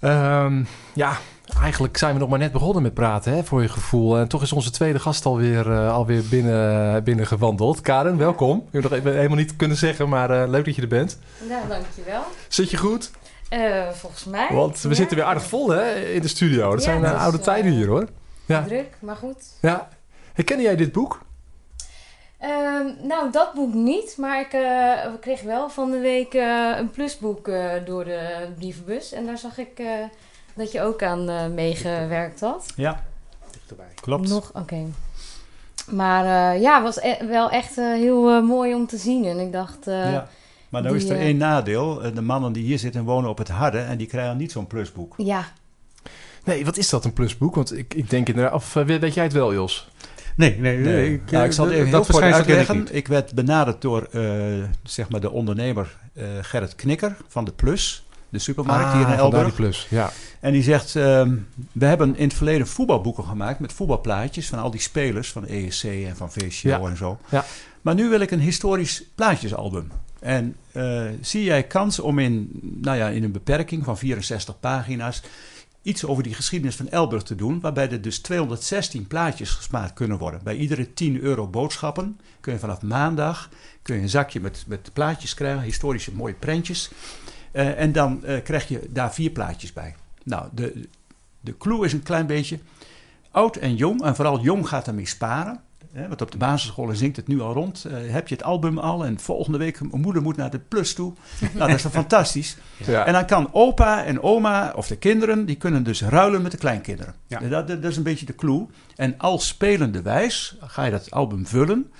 [0.00, 1.18] Ehm, ja,
[1.62, 4.18] eigenlijk zijn we nog maar net begonnen met praten, hè, voor je gevoel.
[4.18, 7.80] En toch is onze tweede gast alweer, eh alweer binnen, binnen gewandeld.
[7.80, 8.58] Karen, welkom.
[8.58, 11.18] Ik heb nog even helemaal niet kunnen zeggen, maar eh, leuk dat je er bent.
[11.48, 12.22] Nou, dankjewel.
[12.48, 13.10] Zit je goed?
[13.48, 14.48] Eh, volgens mij.
[14.50, 14.94] Want we Ja.
[14.94, 16.70] zitten weer aardig vol hè, in de studio.
[16.70, 18.08] Dat Ja, zijn is, oude eh, tijden hier hoor.
[18.46, 18.62] Ja.
[18.62, 19.44] Druk, maar goed.
[19.60, 19.88] Ja.
[20.32, 21.20] Herkende jij dit boek?
[22.38, 26.34] Ehm, nou, dat boek niet, maar ik eh, kregen wel van de week
[26.78, 29.12] een plusboek eh, door de brievenbus.
[29.12, 29.86] En daar zag ik eh,
[30.54, 32.66] dat je ook aan eh, meegewerkt had.
[32.76, 33.04] Ja,
[33.50, 33.86] Dichterbij.
[34.00, 34.28] klopt.
[34.28, 34.84] Nog, oké.
[35.90, 39.24] Maar eh, ja, het was e- wel echt heel mooi om te zien.
[39.24, 40.28] En ik dacht, eh, ja.
[40.68, 42.02] Maar nou is er eh, één nadeel.
[42.02, 44.66] Eh, De mannen die hier zitten wonen op het harde en die krijgen niet zo'n
[44.66, 45.14] plusboek.
[45.16, 45.44] ja,
[46.44, 47.54] Nee, wat is dat, een plusboek?
[47.54, 48.52] Want ik, ik denk inderdaad...
[48.54, 49.88] Of eh, weet, jij het wel, Jos?
[50.36, 51.12] Nee, nee, Nee.
[51.14, 52.78] ik, Nou, ik zal het dat even heel kort verschijnsel ken ik uitleggen.
[52.84, 52.94] niet.
[52.94, 54.22] Ik, werd benaderd door eh,
[54.82, 59.18] zeg maar de ondernemer eh, Gerrit Knikker van de Plus, de supermarkt hier in Ah,
[59.18, 59.54] Elburg.
[59.54, 60.10] plus, ja.
[60.40, 61.34] En die zegt, ehm,
[61.72, 65.84] we hebben in het verleden voetbalboeken gemaakt met voetbalplaatjes van al die spelers van ESC
[65.84, 66.80] en van VCO Ja.
[66.80, 67.18] en zo.
[67.30, 67.44] Ja.
[67.82, 69.90] Maar nu wil ik een historisch plaatjesalbum.
[70.20, 75.22] En eh, zie jij kans om in, nou ja, in een beperking van 64 pagina's
[75.82, 80.18] iets over die geschiedenis van Elburg te doen, waarbij er dus 216 plaatjes gesmaakt kunnen
[80.18, 80.40] worden.
[80.44, 83.48] Bij iedere 10 euro boodschappen kun je vanaf maandag
[83.86, 86.90] kun je een zakje met, met plaatjes krijgen, historische mooie prentjes.
[87.52, 89.94] Eh, en dan eh, krijg je daar vier plaatjes bij.
[90.24, 90.88] Nou, de,
[91.40, 92.58] de clue is een klein beetje
[93.30, 95.60] oud en jong, en vooral jong gaat ermee sparen.
[95.92, 97.84] Hè, want op de basisscholen zingt het nu al rond.
[97.84, 100.94] Eh, heb je het album al en volgende week, mijn moeder moet naar de plus
[100.94, 101.12] toe.
[101.54, 102.56] Nou, dat is toch fantastisch.
[102.86, 103.06] ja.
[103.06, 106.58] En dan kan opa en oma of de kinderen, die kunnen dus ruilen met de
[106.58, 107.14] kleinkinderen.
[107.26, 107.40] Ja.
[107.40, 108.66] Dat, dat, is een beetje de clue.
[108.96, 111.90] En al spelende wijs ga je dat album vullen.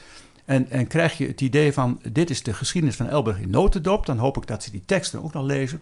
[0.44, 4.06] En, en krijg je het idee van, dit is de geschiedenis van Elburg in notendop.
[4.06, 5.80] Dan hoop ik dat ze die teksten ook nog lezen.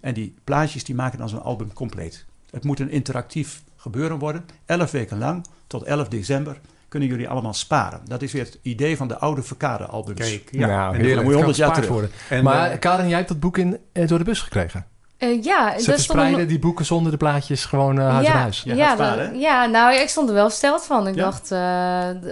[0.00, 2.24] En die plaatjes die maken dan zo'n album compleet.
[2.50, 4.44] Het moet een interactief gebeuren worden.
[4.66, 6.60] Elf weken lang, tot 11 december,
[6.98, 8.00] kunnen jullie allemaal sparen.
[8.04, 10.20] Dat is weer het idee van de oude verkade-albums.
[10.20, 10.66] Kijk, ja.
[10.66, 11.88] nou, En dan moet je 100 jaar terug.
[11.88, 12.10] worden.
[12.28, 14.86] En, maar eh, Karen, jij hebt dat boek in, eh, door de bus gekregen.
[15.18, 18.62] Eh, ja Ze verspreiden die boeken zonder de plaatjes gewoon huis ja, huis.
[18.66, 19.30] Ja, dat- hè?
[19.30, 21.08] ja, nou, ik stond er wel steld van.
[21.08, 21.22] Ik Ja?
[21.22, 21.58] dacht, eh,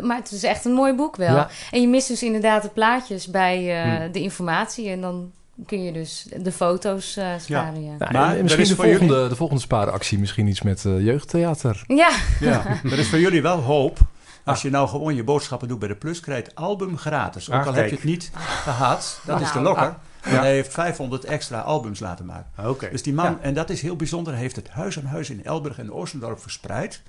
[0.03, 1.35] maar het is echt een mooi boek wel.
[1.37, 1.48] Ja.
[1.70, 4.12] En je mist dus inderdaad de plaatjes bij eh, Hmm.
[4.12, 4.88] de informatie.
[4.88, 5.31] En dan
[5.66, 7.92] kun je dus de foto's sparen, ja.
[7.98, 10.83] Nou, Maar en misschien is de voor jullie- volgende, de volgende spaaractie, misschien iets met
[10.83, 11.83] jeugdtheater.
[11.87, 13.98] Ja, Ja, er is voor jullie wel hoop.
[14.44, 17.50] Als je nou gewoon je boodschappen doet bij de Plus, krijg je het album gratis.
[17.50, 17.90] Ook Ah, al kijk.
[17.90, 18.30] heb je het niet
[18.62, 19.64] gehad, dat is de Nou.
[19.64, 19.87] lokker.
[19.87, 19.94] Ah,
[20.30, 22.68] Want hij heeft 500 extra albums laten maken.
[22.68, 22.88] Oké.
[22.90, 23.38] Dus die man, Ja.
[23.40, 26.40] en dat is heel bijzonder, hij heeft het huis aan huis in Elburg en Oostendorp
[26.40, 27.02] verspreid.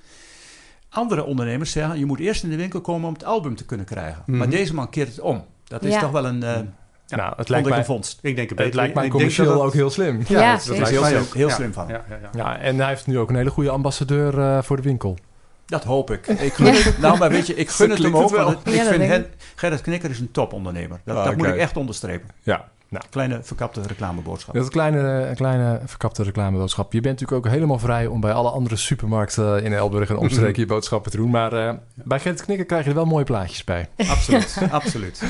[0.88, 3.86] Andere ondernemers zeggen, je moet eerst in de winkel komen om het album te kunnen
[3.86, 4.22] krijgen.
[4.26, 4.38] Mhm.
[4.38, 5.44] Maar deze man keert het om.
[5.64, 6.00] Dat is Ja.
[6.00, 6.68] toch wel een uh, nou, het
[7.08, 8.18] lijkt wonderlijke mij, vondst.
[8.22, 10.22] Ik denk het, het lijkt mij commercieel dat dat- ook heel slim.
[10.28, 11.34] Ja, Ja, dat, dat lijkt Heel mij slim, ook.
[11.34, 11.54] heel Ja.
[11.54, 11.88] slim van.
[11.88, 12.28] Ja, ja, ja.
[12.32, 15.18] Ja, en hij heeft nu ook een hele goede ambassadeur eh, voor de winkel.
[15.66, 16.26] Dat hoop ik.
[16.26, 18.36] ik gun het, nou, maar weet je, ik gun het hem ook.
[18.36, 21.00] het ik vind hen, Gerrit Knikker is een topondernemer.
[21.04, 22.28] Dat, Ah, dat moet ik echt onderstrepen.
[22.42, 23.04] Ja, nou.
[23.10, 24.54] Kleine verkapte reclameboodschap.
[24.54, 26.92] Dat is een kleine, een kleine verkapte reclameboodschap.
[26.92, 30.60] Je bent natuurlijk ook helemaal vrij om bij alle andere supermarkten in Elburg en omstreken
[30.60, 31.30] je boodschappen te doen.
[31.30, 33.88] Maar eh, bij Gert Knikker krijg je er wel mooie plaatjes bij.
[34.08, 35.22] Absoluut, absoluut.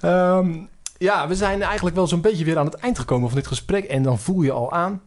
[0.00, 0.52] Ehm,
[0.98, 3.84] ja, we zijn eigenlijk wel zo'n beetje weer aan het eind gekomen van dit gesprek.
[3.84, 5.00] En dan voel je al aan,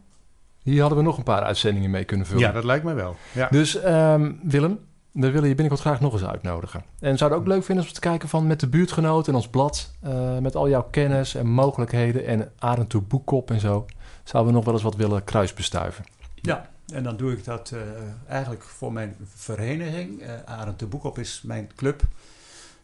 [0.64, 2.42] hier hadden we nog een paar uitzendingen mee kunnen vullen.
[2.42, 3.16] Ja, dat lijkt mij wel.
[3.32, 3.48] Ja.
[3.52, 4.80] Dus ehm, Willem,
[5.12, 6.84] we willen je binnenkort graag nog eens uitnodigen.
[7.00, 9.92] En zouden ook leuk vinden om te kijken van met de buurtgenoten en ons blad.
[10.02, 13.86] eh, met al jouw kennis en mogelijkheden en Arend toe Boekkop en zo.
[14.24, 16.06] Zouden we nog wel eens wat willen kruisbestuiven.
[16.36, 17.80] Ja, en dan doe ik dat eh,
[18.28, 20.22] eigenlijk voor mijn vereniging.
[20.22, 22.02] eh Arend de Boekop is mijn club.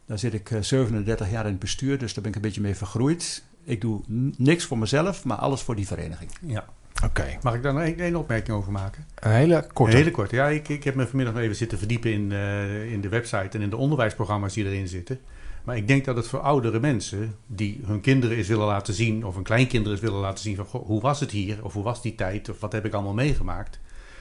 [0.06, 2.60] Daar zit ik eh, 37 jaar in het bestuur, dus daar ben ik een beetje
[2.60, 3.44] mee vergroeid.
[3.64, 4.00] Ik doe
[4.36, 6.30] niks voor mezelf, maar alles voor die vereniging.
[6.42, 6.64] Ja.
[7.04, 7.38] Oké.
[7.42, 9.06] Mag ik daar nog één, opmerking over maken?
[9.14, 9.92] Een hele korte.
[9.92, 10.30] Een hele kort.
[10.30, 13.48] Ja, ik, ik heb me vanmiddag nog even zitten verdiepen in, eh, in de website
[13.50, 15.20] en in de onderwijsprogramma's die erin zitten.
[15.64, 19.26] Maar ik denk dat het voor oudere mensen die hun kinderen eens willen laten zien,
[19.26, 21.82] of hun kleinkinderen eens willen laten zien van goh, hoe was het hier, of hoe
[21.82, 23.80] was die tijd, of wat heb ik allemaal meegemaakt,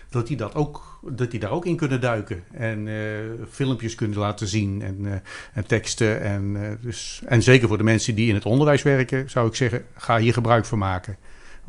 [0.09, 2.95] dat die, dat ook, dat die daar ook in kunnen duiken en eh,
[3.49, 5.13] filmpjes kunnen laten zien en, eh,
[5.53, 6.21] en teksten.
[6.21, 9.85] En, dus, en zeker voor de mensen die in het onderwijs werken, zou ik zeggen,
[9.95, 11.17] ga hier gebruik van maken.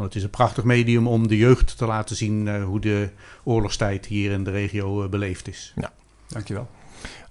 [0.01, 3.09] Want het is een prachtig medium om de jeugd te laten zien eh, hoe de
[3.45, 5.75] oorlogstijd hier in de regio eh, beleefd is.
[6.29, 6.69] Dankjewel.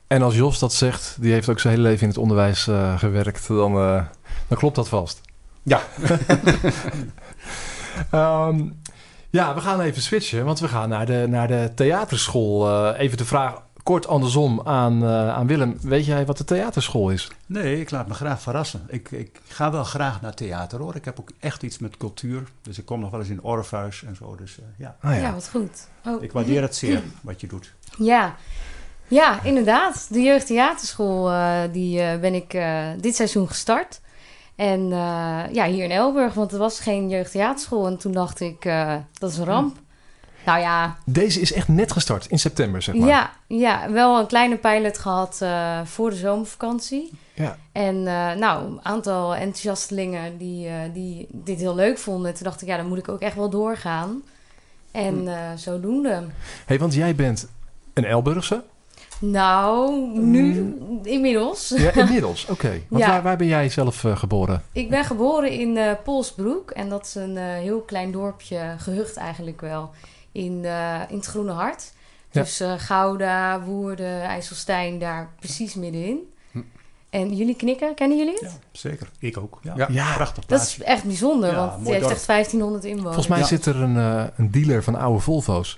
[0.10, 3.00] En als Jos dat zegt, die heeft ook zijn hele leven in het onderwijs eh,
[3.00, 4.04] gewerkt, dan, eh,
[4.48, 5.22] dan klopt dat vast.
[5.64, 5.82] Ja.
[8.12, 8.70] Ehm,
[9.30, 12.70] ja, we gaan even switchen, want we gaan naar de, naar de theaterschool.
[12.70, 15.78] Eh, even de vraag kort andersom aan, eh, aan Willem.
[15.82, 17.28] Weet jij wat de theaterschool is?
[17.46, 18.82] Nee, ik laat me graag verrassen.
[18.88, 20.96] Ik, ik ga wel graag naar theater hoor.
[20.96, 22.44] Ik heb ook echt iets met cultuur.
[22.62, 24.36] Dus ik kom nog wel eens in Orpheus en zo.
[24.36, 25.34] Dus eh, ja, Ah, ja.
[25.34, 25.88] wat goed.
[26.06, 26.24] Oh.
[26.24, 27.74] ik waardeer het zeer wat je doet.
[27.98, 28.36] Ja.
[29.08, 30.08] ja, inderdaad.
[30.12, 34.02] De jeugdtheaterschool eh, die eh, ben ik eh, dit seizoen gestart.
[34.56, 37.88] En eh, ja, hier in Elburg, want er was geen jeugdtheaterschool.
[37.88, 39.78] En toen dacht ik, eh, dat is een ramp.
[40.46, 43.08] Nou ja, Deze is echt net gestart, in september zeg maar.
[43.08, 47.12] ja, ja, wel een kleine pilot gehad eh, voor de zomervakantie.
[47.34, 47.58] Ja.
[47.72, 52.34] En eh, nou, een aantal enthousiastelingen die, eh, die dit heel leuk vonden.
[52.34, 54.22] Toen dacht ik, ja, dan moet ik ook echt wel doorgaan.
[54.92, 56.24] En eh, zodoende.
[56.66, 57.48] hey, want jij bent
[57.94, 58.64] een Elburgse.
[59.20, 61.74] Nou, nu inmiddels.
[61.78, 62.46] Ja, inmiddels.
[62.50, 62.82] Oké.
[62.90, 63.10] Want Ja.
[63.10, 64.64] waar, waar ben jij zelf geboren?
[64.72, 66.72] Ik ben geboren in Polsbroek.
[66.72, 69.90] En dat is een heel klein dorpje, gehucht eigenlijk wel,
[70.46, 71.92] in, eh, in het Groene Hart.
[72.32, 72.42] Ja.
[72.42, 76.18] Dus eh, Gouda, Woerden, IJsselstein, daar precies middenin.
[76.52, 76.60] Hm.
[77.10, 78.42] En jullie knikken, kennen jullie het?
[78.42, 79.10] Ja, zeker.
[79.20, 79.60] Ik ook.
[79.62, 79.88] Ja, Ja.
[79.92, 80.14] Ja.
[80.14, 82.14] prachtig Dat is echt bijzonder, Ja, want mooi heeft dorp.
[82.16, 83.04] echt 1500 inwoners.
[83.16, 83.46] Volgens mij Ja.
[83.46, 85.78] zit er een, eh, een dealer van oude Volvo's.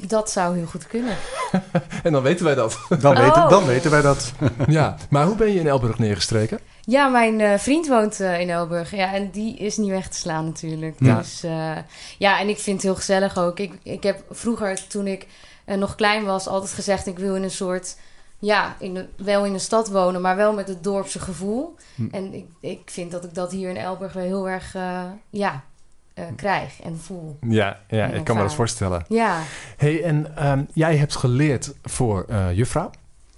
[0.00, 1.16] Dat zou heel goed kunnen.
[2.02, 2.78] En dan weten wij dat.
[3.00, 3.24] Dan, Oh.
[3.24, 4.32] weten, dan weten wij dat.
[4.68, 4.96] ja.
[5.10, 6.58] Maar hoe ben je in Elburg neergestreken?
[6.80, 8.90] Ja, mijn eh, vriend woont eh, in Elburg.
[8.90, 10.96] Ja, en die is niet weg te slaan natuurlijk.
[10.98, 11.16] Ja.
[11.16, 11.76] Dus eh,
[12.18, 13.58] ja, en ik vind het heel gezellig ook.
[13.58, 15.26] Ik, ik heb vroeger, toen ik
[15.64, 17.06] nog klein was, altijd gezegd...
[17.06, 17.96] ik wil in een soort...
[18.40, 21.74] Ja, in de, wel in de stad wonen, maar wel met het dorpse gevoel.
[21.94, 22.08] Hm.
[22.10, 24.76] En ik, ik vind dat ik dat hier in Elburg wel heel erg
[25.30, 25.64] ja,
[26.18, 27.38] eh, krijg en voel.
[27.48, 29.04] Ja, ja ik kan me dat voorstellen.
[29.08, 29.40] Ja,
[29.76, 32.90] hey, en ehm, jij hebt geleerd voor eh, juffrouw.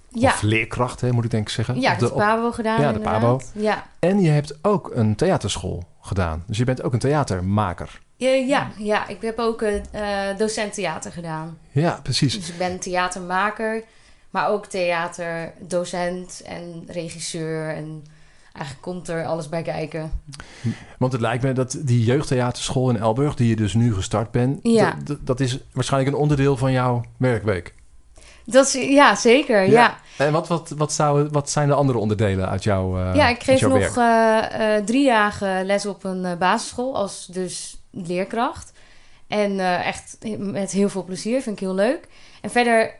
[0.09, 0.29] ja.
[0.31, 1.79] Of leerkracht, hè, moet ik denk ik zeggen.
[1.79, 3.21] ja Op ik heb de- de op- Pabo gedaan Ja, de inderdaad.
[3.21, 3.41] Pabo.
[3.53, 3.83] Ja.
[3.99, 6.43] En je hebt ook een theaterschool gedaan.
[6.47, 7.99] Dus je bent ook een theatermaker.
[8.15, 11.57] Ja, ja, ja, ik heb ook een eh, docent theater gedaan.
[11.71, 12.33] Ja, precies.
[12.35, 13.83] Dus ik ben theatermaker,
[14.29, 17.69] maar ook theaterdocent en regisseur.
[17.75, 18.03] En
[18.53, 20.11] eigenlijk komt er alles bij kijken.
[20.97, 24.59] Want het lijkt me dat die jeugdtheaterschool in Elburg, die je dus nu gestart bent,
[24.63, 24.97] Ja.
[25.21, 27.73] dat, is waarschijnlijk een onderdeel van jouw werkweek.
[28.45, 29.69] Dat is, ja, zeker.
[29.69, 33.27] Ja, En wat, wat, wat, zou, wat zijn de andere onderdelen uit jouw, eh, ja
[33.27, 38.71] ik geef nog eh, eh, drie dagen les op een basisschool als dus leerkracht.
[39.27, 42.07] En echt met heel veel plezier, vind ik heel leuk.
[42.41, 42.95] En verder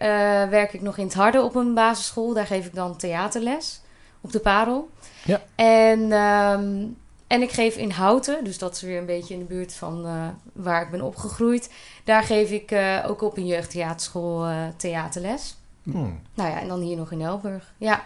[0.50, 2.34] werk ik nog in het Harde op een basisschool.
[2.34, 3.82] Daar geef ik dan theaterles
[4.22, 4.90] op de Parel.
[5.24, 5.42] Ja.
[5.56, 6.84] En, ehm,
[7.28, 10.06] en ik geef in Houten, dus dat is weer een beetje in de buurt van
[10.06, 10.12] eh,
[10.54, 11.70] waar ik ben opgegroeid.
[12.04, 15.56] Daar geef ik eh, ook op een jeugdtheaterschool eh, theaterles.
[15.84, 16.20] Hmm.
[16.34, 17.72] Nou ja, en dan hier nog in Elburg.
[17.78, 18.04] Ja,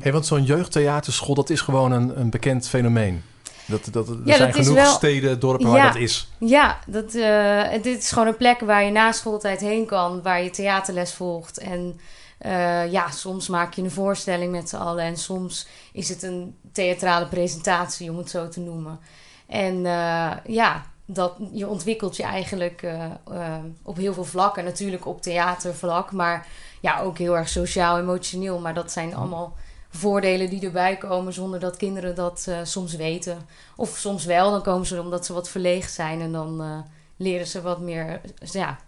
[0.00, 3.22] Hey, want zo'n jeugdtheaterschool, dat is gewoon een, een bekend fenomeen.
[3.66, 5.72] Dat, dat, er Ja, zijn genoeg wel- steden, dorpen Ja.
[5.72, 6.28] waar dat is.
[6.38, 10.42] ja dat, eh, dit is gewoon een plek waar je na schooltijd heen kan, waar
[10.42, 11.58] je theaterles volgt.
[11.58, 12.00] En
[12.38, 16.56] eh, ja, soms maak je een voorstelling met z'n allen en soms is het een
[16.72, 19.00] theatrale presentatie, om het zo te noemen.
[19.46, 24.64] En eh, ja, dat, je ontwikkelt je eigenlijk eh, op heel veel vlakken.
[24.64, 26.46] Natuurlijk op theatervlak, maar
[26.80, 28.58] ja, ook heel erg sociaal, emotioneel.
[28.58, 29.54] Maar dat zijn allemaal
[29.90, 33.38] voordelen die erbij komen zonder dat kinderen dat soms weten.
[33.76, 36.84] Of soms wel, dan komen ze omdat ze wat verlegen zijn en dan
[37.16, 38.78] leren ze wat meer ja,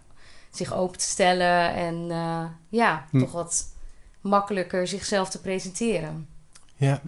[0.51, 3.19] zich open te stellen en eh, ja, Hm.
[3.19, 3.65] toch wat
[4.21, 6.27] makkelijker zichzelf te presenteren.
[6.75, 7.01] Ja.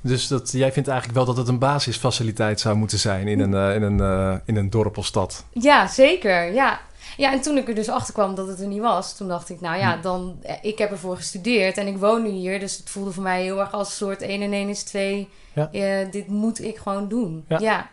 [0.00, 3.54] Dus dat, jij vindt eigenlijk wel dat het een basisfaciliteit zou moeten zijn in een,
[3.54, 5.44] eh, in een, eh, in een dorp of stad.
[5.52, 6.52] Ja, zeker.
[6.52, 6.80] Ja.
[7.16, 9.48] Ja, en toen ik er dus achter kwam dat het er niet was, toen dacht
[9.50, 12.76] ik, nou ja, dan, eh, ik heb ervoor gestudeerd en ik woon nu hier, dus
[12.76, 15.28] het voelde voor mij heel erg als een soort 1 en 1 is 2.
[15.52, 16.04] Ja.
[16.10, 17.44] Dit moet ik gewoon doen.
[17.48, 17.58] Ja.
[17.60, 17.88] Ja,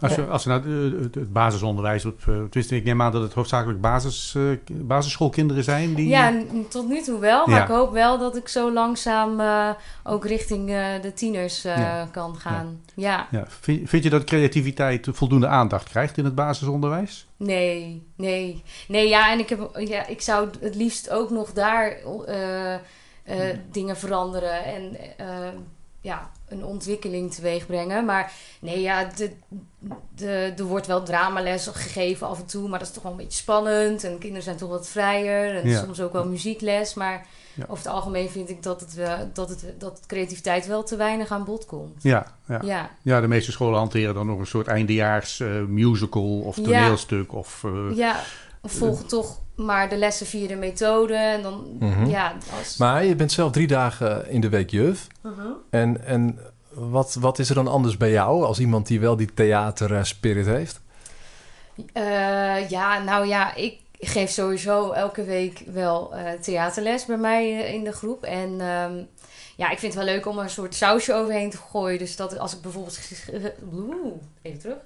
[0.00, 3.12] Als je, als je naar het, het- het basisonderwijs, op, eh, tenminste, ik neem aan
[3.12, 6.08] dat het hoofdzakelijk basis, eh, basisschoolkinderen zijn die...
[6.08, 6.32] ja,
[6.68, 7.62] tot nu toe wel, maar Ja.
[7.62, 9.70] ik hoop wel dat ik zo langzaam eh,
[10.04, 12.08] ook richting eh, de tieners eh, Ja.
[12.12, 12.80] kan gaan.
[12.94, 13.26] Ja.
[13.30, 17.26] Ja, vind, vind je dat creativiteit voldoende aandacht krijgt in het basisonderwijs?
[17.36, 18.62] Nee, nee.
[18.88, 22.80] Nee, ja, en ik, heb, ja, ik zou het liefst ook nog daar eh, eh,
[23.70, 25.26] dingen veranderen en eh,
[26.00, 28.04] ja, een ontwikkeling teweeg brengen.
[28.04, 29.30] Maar nee, ja, de,
[30.14, 33.18] de, er wordt wel dramales gegeven af en toe, maar dat is toch wel een
[33.18, 34.04] beetje spannend.
[34.04, 35.80] En kinderen zijn toch wat vrijer en Ja.
[35.82, 36.94] soms ook wel muziekles.
[36.94, 37.62] Maar Ja.
[37.68, 41.30] over het algemeen vind ik dat, het wel, dat, het, dat creativiteit wel te weinig
[41.30, 42.02] aan bod komt.
[42.02, 42.60] Ja, ja.
[42.62, 42.90] Ja.
[43.02, 47.32] ja, de meeste scholen hanteren dan nog een soort eindejaars eh, musical of toneelstuk.
[47.34, 48.20] Of, eh, Ja,
[48.62, 51.14] volgen toch maar de lessen via de methode.
[51.14, 52.06] En dan, Mhm.
[52.06, 52.76] ja, als...
[52.76, 55.06] Maar je bent zelf drie dagen in de week juf.
[55.22, 55.46] Mhm.
[55.70, 56.38] En, en
[56.70, 60.80] wat, wat is er dan anders bij jou als iemand die wel die theater-spirit heeft?
[61.92, 67.72] Eh, ja, nou ja, ik geef sowieso elke week wel eh, theaterles bij mij eh,
[67.74, 68.22] in de groep.
[68.24, 68.94] En ehm,
[69.56, 71.98] ja, ik vind het wel leuk om er een soort sausje overheen te gooien.
[71.98, 72.98] Dus dat als ik bijvoorbeeld...
[73.32, 74.76] eh, Oeh, even terug.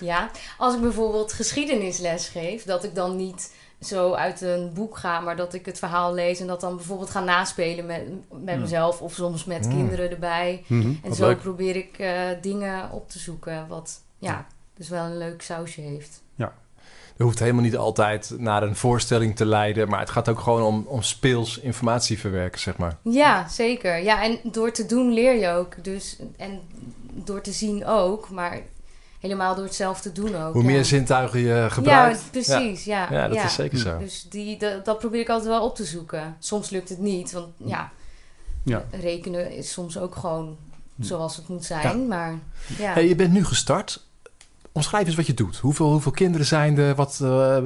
[0.00, 3.52] Ja, als ik bijvoorbeeld geschiedenisles geef, dat ik dan niet
[3.86, 7.10] zo uit een boek ga, maar dat ik het verhaal lees en dat dan bijvoorbeeld
[7.10, 8.60] ga naspelen met, met Hmm.
[8.60, 9.74] mezelf of soms met Hmm.
[9.76, 10.64] kinderen erbij.
[10.66, 10.86] mhm.
[10.88, 11.38] En Wat zo leuk.
[11.40, 16.22] probeer ik eh, dingen op te zoeken wat ja, dus wel een leuk sausje heeft.
[17.16, 20.62] Er hoeft helemaal niet altijd naar een voorstelling te leiden, maar het gaat ook gewoon
[20.62, 22.96] om, om speels informatie verwerken, zeg maar.
[23.02, 23.98] Ja, zeker.
[24.02, 25.84] Ja, en door te doen leer je ook.
[25.84, 26.60] Dus, en
[27.12, 28.60] door te zien ook, maar
[29.24, 30.52] helemaal door het zelf te doen ook.
[30.52, 30.68] Hoe ja.
[30.68, 32.20] meer zintuigen je gebruikt.
[32.20, 32.84] Ja, precies.
[32.84, 33.98] Ja, Ja, dat is zeker zo.
[33.98, 36.36] Dus die, dat, dat probeer ik altijd wel op te zoeken.
[36.38, 37.90] Soms lukt het niet, want ja,
[38.62, 38.84] Ja.
[38.90, 40.56] rekenen is soms ook gewoon
[41.00, 42.08] zoals het moet zijn.
[42.08, 42.34] Maar
[42.78, 42.92] ja.
[42.92, 44.02] Hey, je bent nu gestart.
[44.72, 45.56] Omschrijf eens wat je doet.
[45.56, 46.94] Hoeveel, hoeveel kinderen zijn er?
[46.94, 47.58] Wat, eh,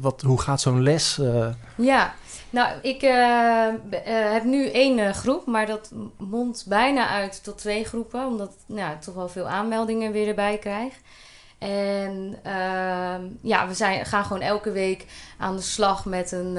[0.00, 1.18] wat, hoe gaat zo'n les?
[1.18, 1.46] eh?
[1.76, 2.14] Ja,
[2.54, 7.58] nou, ik eh, eh, heb nu één eh, groep, maar dat mondt bijna uit tot
[7.58, 10.94] twee groepen, omdat nou, ik toch wel veel aanmeldingen weer erbij krijg.
[11.58, 15.06] En ehm, ja, we zijn, gaan gewoon elke week
[15.38, 16.58] aan de slag met een,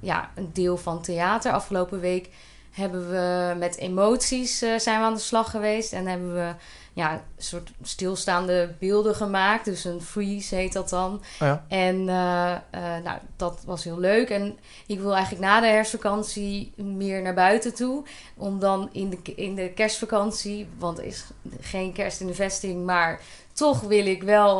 [0.00, 1.52] ja, een deel van theater.
[1.52, 2.28] Afgelopen week
[2.74, 6.54] hebben we met emoties eh, zijn we aan de slag geweest en hebben we
[6.92, 9.64] ja, een soort stilstaande beelden gemaakt.
[9.64, 11.14] Dus een freeze heet dat dan.
[11.14, 11.64] Oh ja.
[11.68, 14.30] En eh, eh, nou, dat was heel leuk.
[14.30, 18.04] En ik wil eigenlijk na de herfstvakantie meer naar buiten toe.
[18.36, 21.24] Om dan in de, in de kerstvakantie, want er is
[21.60, 23.20] geen kerst in de vesting, maar
[23.52, 24.58] toch wil ik wel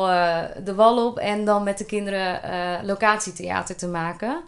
[0.63, 4.43] de wal op en dan met de kinderen locatietheater te maken.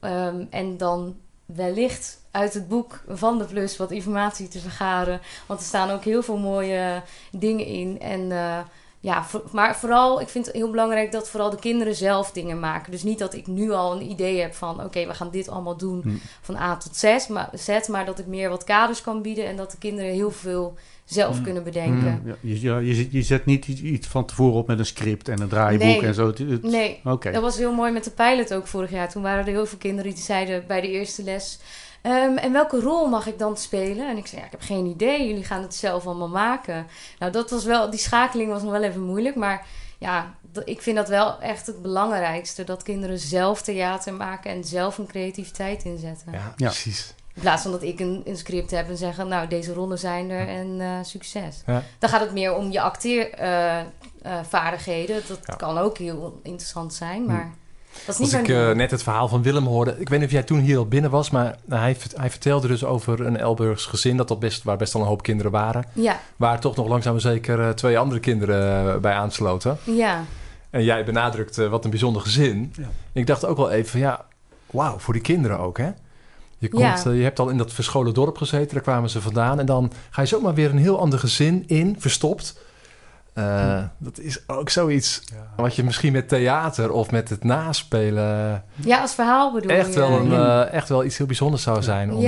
[0.00, 5.20] Ehm, en dan wellicht uit het boek van de Plus wat informatie te vergaren.
[5.46, 8.00] Want er staan ook heel veel mooie dingen in.
[8.00, 8.58] En eh,
[9.00, 12.60] ja, voor- maar vooral, ik vind het heel belangrijk dat vooral de kinderen zelf dingen
[12.60, 12.92] maken.
[12.92, 15.76] Dus niet dat ik nu al een idee heb van, oké, we gaan dit allemaal
[15.76, 16.08] doen Hm.
[16.40, 19.56] van A tot Z maar, Z, maar dat ik meer wat kaders kan bieden en
[19.56, 20.74] dat de kinderen heel veel
[21.04, 21.42] zelf Hm.
[21.42, 22.22] kunnen bedenken.
[22.24, 25.28] Ja, je, ja, je, zet- je zet niet iets- van tevoren op met een script
[25.28, 26.02] en een draaiboek Nee.
[26.02, 26.26] en zo.
[26.26, 29.10] Het- het- Nee, dat was heel mooi met de pilot ook vorig jaar.
[29.10, 31.58] Toen waren er heel veel kinderen die zeiden bij de eerste les...
[32.02, 34.08] "Ehm, en welke rol mag ik dan spelen?
[34.08, 35.26] En ik zei, ja, ik heb geen idee.
[35.28, 36.86] Jullie gaan het zelf allemaal maken.
[37.18, 37.90] Nou, dat was wel...
[37.90, 39.36] Die schakeling was nog wel even moeilijk.
[39.36, 39.66] Maar
[39.98, 40.34] ja,
[40.64, 42.64] ik vind dat wel echt het belangrijkste.
[42.64, 46.32] Dat kinderen zelf theater maken en zelf een creativiteit inzetten.
[46.32, 46.66] Ja, Ja.
[46.66, 47.14] precies.
[47.34, 49.28] In plaats van dat ik een, een script heb en zeggen...
[49.28, 51.62] nou, deze rollen zijn er en eh, succes.
[51.66, 51.82] Ja.
[51.98, 55.22] Dan gaat het meer om je acteervaardigheden.
[55.28, 55.54] dat Ja.
[55.54, 57.52] kan ook heel interessant zijn, maar...
[58.06, 59.96] Dat is niet Als ik eh, net het verhaal van Willem hoorde...
[59.98, 61.30] Ik weet niet of jij toen hier al binnen was...
[61.30, 64.16] maar hij, hij vertelde dus over een Elburgs gezin...
[64.16, 65.84] Dat dat best, waar best al een hoop kinderen waren.
[65.92, 69.78] Ja, Waar toch nog langzaam zeker eh, twee andere kinderen eh, bij aansloten.
[69.84, 70.24] ja,
[70.70, 72.72] En jij benadrukt wat een bijzonder gezin.
[72.76, 72.88] Ja.
[73.12, 74.24] Ik dacht ook wel even van ja,
[74.70, 75.90] wauw, voor die kinderen ook hè.
[76.58, 77.10] Je, komt, Ja.
[77.10, 79.58] je hebt al in dat verscholen dorp gezeten, daar kwamen ze vandaan.
[79.58, 82.60] En dan ga je zomaar weer een heel ander gezin in, verstopt.
[83.34, 85.22] Eh, Dat is ook zoiets
[85.56, 88.64] wat je misschien met theater of met het naspelen...
[88.74, 89.98] ja, als verhaal bedoel echt, je.
[89.98, 90.66] wel een, ja.
[90.66, 92.12] eh, echt wel iets heel bijzonders zou zijn.
[92.12, 92.24] Om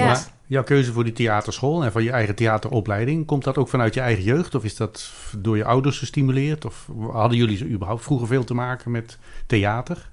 [0.46, 4.00] Jouw keuze voor die theaterschool en van je eigen theateropleiding, komt dat ook vanuit je
[4.00, 4.54] eigen jeugd?
[4.54, 6.64] Of is dat door je ouders gestimuleerd?
[6.64, 10.10] Of hadden jullie überhaupt vroeger veel te maken met theater?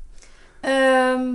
[0.62, 1.28] Ehm,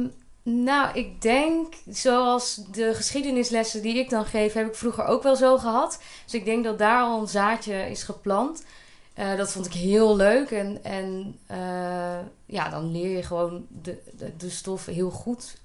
[0.43, 5.37] nou, ik denk, zoals de geschiedenislessen die ik dan geef, heb ik vroeger ook wel
[5.37, 6.03] zo gehad.
[6.25, 8.65] Dus ik denk dat daar al een zaadje is geplant.
[9.17, 10.51] Eh, dat vond ik heel leuk.
[10.51, 15.57] En, en eh, ja, dan leer je gewoon de, de, de stof heel goed.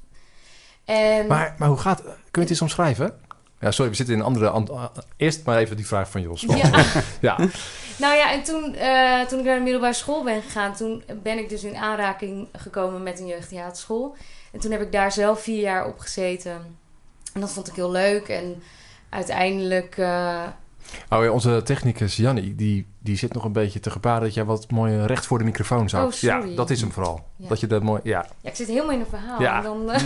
[0.85, 2.01] En, Maar, maar hoe gaat...
[2.01, 3.19] Kun je het eens omschrijven?
[3.59, 4.49] Ja, sorry, we zitten in een andere...
[4.49, 6.41] an- eerst maar even die vraag van Jos.
[6.41, 6.85] Ja.
[7.21, 7.37] ja.
[7.97, 11.37] Nou ja, en toen, eh, toen ik naar de middelbare school ben gegaan, toen ben
[11.37, 14.15] ik dus in aanraking gekomen met een jeugdtheaterschool.
[14.51, 16.77] En toen heb ik daar zelf vier jaar op gezeten.
[17.33, 18.27] En dat vond ik heel leuk.
[18.27, 18.63] En
[19.09, 20.43] uiteindelijk, eh,
[21.09, 24.45] Oh ja, onze technicus Jannie, die, die zit nog een beetje te gebaren dat jij
[24.45, 26.05] wat mooi recht voor de microfoon zou.
[26.05, 26.49] Oh, sorry.
[26.49, 27.25] Ja, dat is hem vooral.
[27.35, 27.47] Ja.
[27.47, 28.01] Dat je dat mooi...
[28.03, 28.25] Ja.
[28.41, 29.41] ja, ik zit helemaal in een verhaal.
[29.41, 29.57] Ja.
[29.57, 30.01] En dan, eh,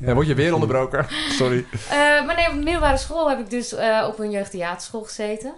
[0.08, 1.06] En word je weer onderbroken.
[1.40, 1.64] Sorry.
[1.88, 5.54] Eh, maar nee, op de middelbare school heb ik dus eh, op een jeugdtheaterschool gezeten.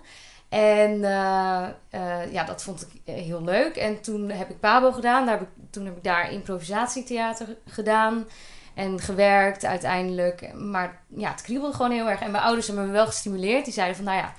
[0.52, 3.76] En eh, eh, ja, dat vond ik heel leuk.
[3.76, 5.26] En toen heb ik Pabo gedaan.
[5.26, 8.26] Daar heb ik, toen heb ik daar improvisatietheater gedaan.
[8.74, 10.54] En gewerkt uiteindelijk.
[10.54, 12.20] Maar ja, het kriebelde gewoon heel erg.
[12.20, 13.64] En mijn ouders hebben me wel gestimuleerd.
[13.64, 14.32] Die zeiden van, nou ja,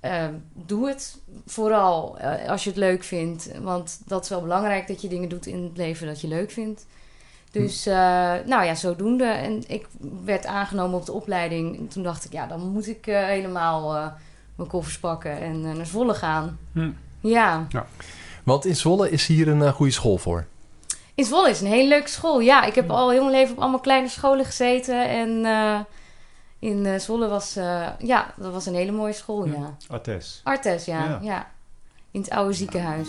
[0.00, 3.50] eh, doe het vooral eh, als je het leuk vindt.
[3.62, 6.50] Want dat is wel belangrijk dat je dingen doet in het leven dat je leuk
[6.50, 6.86] vindt.
[7.50, 7.94] Dus eh,
[8.46, 9.24] nou ja, zodoende.
[9.24, 9.86] En ik
[10.24, 11.78] werd aangenomen op de opleiding.
[11.78, 14.12] En toen dacht ik, ja, dan moet ik eh, helemaal
[14.54, 16.58] mijn koffers pakken en naar Zwolle gaan.
[16.72, 16.90] Hm.
[17.20, 17.66] Ja.
[18.44, 20.46] Want in Zwolle is hier een goede school voor.
[21.14, 22.40] In Zwolle is een hele leuke school.
[22.40, 25.08] Ja, ik heb al heel mijn leven op allemaal kleine scholen gezeten.
[25.08, 25.44] En
[26.60, 29.52] in eh, Zwolle was, eh, ja, dat was een hele mooie school, Hm.
[29.52, 29.76] ja.
[29.88, 30.40] Artes.
[30.44, 31.18] Artes, ja, Ja.
[31.22, 31.46] ja.
[32.10, 33.08] In het oude ziekenhuis.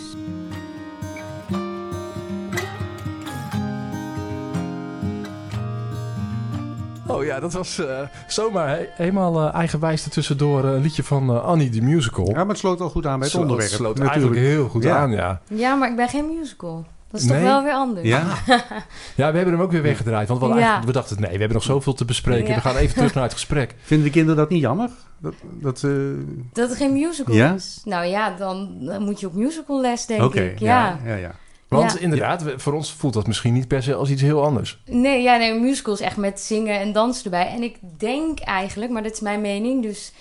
[7.06, 11.42] Oh ja, dat was eh, zomaar he- helemaal eh, eigenwijs ertussendoor eh, een liedje van
[11.44, 12.26] Annie the Musical.
[12.28, 13.70] Ja, maar het sloot wel goed aan bij het Sloot- onderwerp.
[13.72, 14.16] sloot natuurlijk.
[14.24, 14.96] eigenlijk heel goed Ja.
[14.96, 15.40] aan, ja.
[15.48, 16.84] Ja, maar ik ben geen musical.
[17.12, 17.36] Dat is Nee?
[17.38, 18.06] toch wel weer anders.
[18.08, 18.24] Ja,
[19.16, 20.28] Ja, we hebben hem ook weer weggedraaid.
[20.28, 20.80] Want we, Ja.
[20.80, 22.48] dachten, nee, we hebben nog zoveel te bespreken.
[22.48, 22.54] Ja.
[22.54, 23.74] We gaan even terug naar het gesprek.
[23.82, 24.90] vinden de kinderen dat niet jammer?
[25.18, 25.90] Dat, dat, eh,
[26.52, 27.52] Dat het geen musical Ja?
[27.54, 27.80] is?
[27.84, 30.58] Nou ja, dan, dan moet je op musicalles, denk Oké, ik.
[30.58, 30.98] Ja.
[31.04, 31.34] ja, ja, ja.
[31.68, 31.98] Want Ja.
[31.98, 34.82] inderdaad, voor ons voelt dat misschien niet per se als iets heel anders.
[34.86, 37.46] Nee, ja, nee, een musical is echt met zingen en dansen erbij.
[37.48, 40.12] En ik denk eigenlijk, maar dit is mijn mening, dus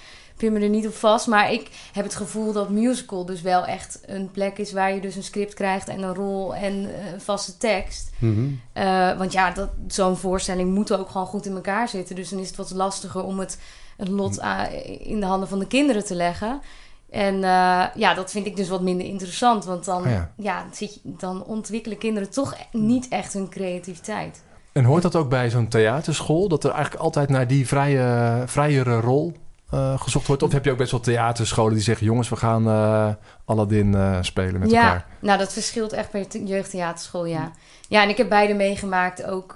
[0.41, 1.27] pin me er niet op vast.
[1.27, 5.01] Maar ik heb het gevoel dat musical dus wel echt een plek is waar je
[5.01, 8.09] dus een script krijgt en een rol en eh, een vaste tekst.
[8.17, 8.45] Mhm.
[8.73, 12.15] Eh, want ja, dat, zo'n voorstelling moet ook gewoon goed in elkaar zitten.
[12.15, 13.57] Dus dan is het wat lastiger om het,
[13.97, 14.67] het lot a-
[14.99, 16.61] in de handen van de kinderen te leggen.
[17.09, 19.65] En eh, ja, dat vind ik dus wat minder interessant.
[19.65, 20.31] Want dan, Ah, ja.
[20.37, 20.65] ja.
[20.71, 24.43] zit je, dan ontwikkelen kinderen toch niet echt hun creativiteit.
[24.71, 26.47] En hoort dat ook bij zo'n theaterschool?
[26.47, 29.33] Dat er eigenlijk altijd naar die vrije, vrijere rol
[29.71, 30.43] eh, gezocht wordt?
[30.43, 32.05] Of heb je ook best wel theaterscholen die zeggen...
[32.05, 33.09] jongens, we gaan eh
[33.45, 35.05] Aladdin eh, spelen met ja, elkaar?
[35.19, 37.51] nou dat verschilt echt per te- jeugdtheaterschool, ja.
[37.87, 39.55] Ja, en ik heb beide meegemaakt ook.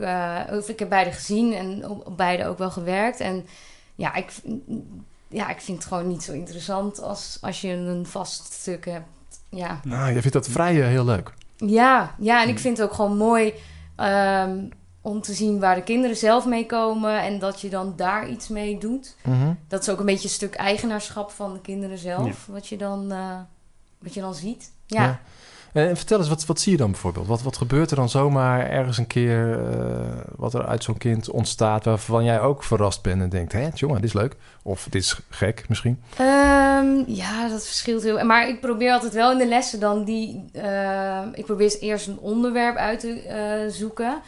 [0.52, 3.20] of ik heb beide gezien en op, op beide ook wel gewerkt.
[3.20, 3.46] En
[3.96, 4.32] ja ik,
[5.28, 9.06] ja, ik vind het gewoon niet zo interessant als, als je een vast stuk hebt.
[9.50, 9.80] Ja.
[9.90, 11.34] Ah, jij vindt dat vrije heel leuk.
[11.58, 13.54] Ja, ja, en ik vind het ook gewoon mooi
[13.96, 14.58] ehm,
[15.06, 18.48] om te zien waar de kinderen zelf mee komen en dat je dan daar iets
[18.48, 19.16] mee doet.
[19.24, 19.54] Mhm.
[19.68, 23.12] Dat is ook een beetje een stuk eigenaarschap van de kinderen zelf, wat, je dan,
[23.12, 23.38] eh,
[24.00, 24.72] wat je dan ziet.
[24.86, 25.04] Ja.
[25.04, 25.20] Ja.
[25.74, 27.28] En vertel eens, wat, wat zie je dan bijvoorbeeld?
[27.28, 29.60] Wat, wat gebeurt er dan zomaar ergens een keer...
[29.70, 31.86] eh, wat er uit zo'n kind ontstaat...
[31.86, 33.52] waarvan jij ook verrast bent en denkt...
[33.54, 34.36] hé, jongen, dit is leuk.
[34.64, 36.02] Of dit is gek misschien.
[36.18, 38.26] Ehm, ja, dat verschilt heel.
[38.26, 40.46] Maar ik probeer altijd wel in de lessen dan die.
[40.54, 44.22] eh, ik probeer eerst een onderwerp uit te eh, zoeken.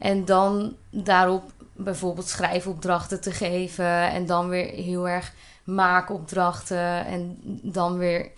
[0.00, 1.42] En dan daarop
[1.72, 4.10] bijvoorbeeld schrijfopdrachten te geven.
[4.10, 5.32] En dan weer heel erg
[5.64, 7.06] maakopdrachten.
[7.06, 8.30] En dan weer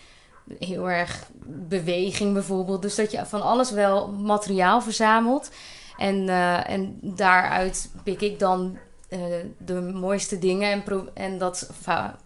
[0.58, 2.82] heel erg beweging bijvoorbeeld.
[2.82, 5.50] Dus dat je van alles wel materiaal verzamelt.
[5.96, 8.76] En, eh, en daaruit pik ik dan
[9.08, 9.20] eh,
[9.58, 11.70] de mooiste dingen en, pro- en dat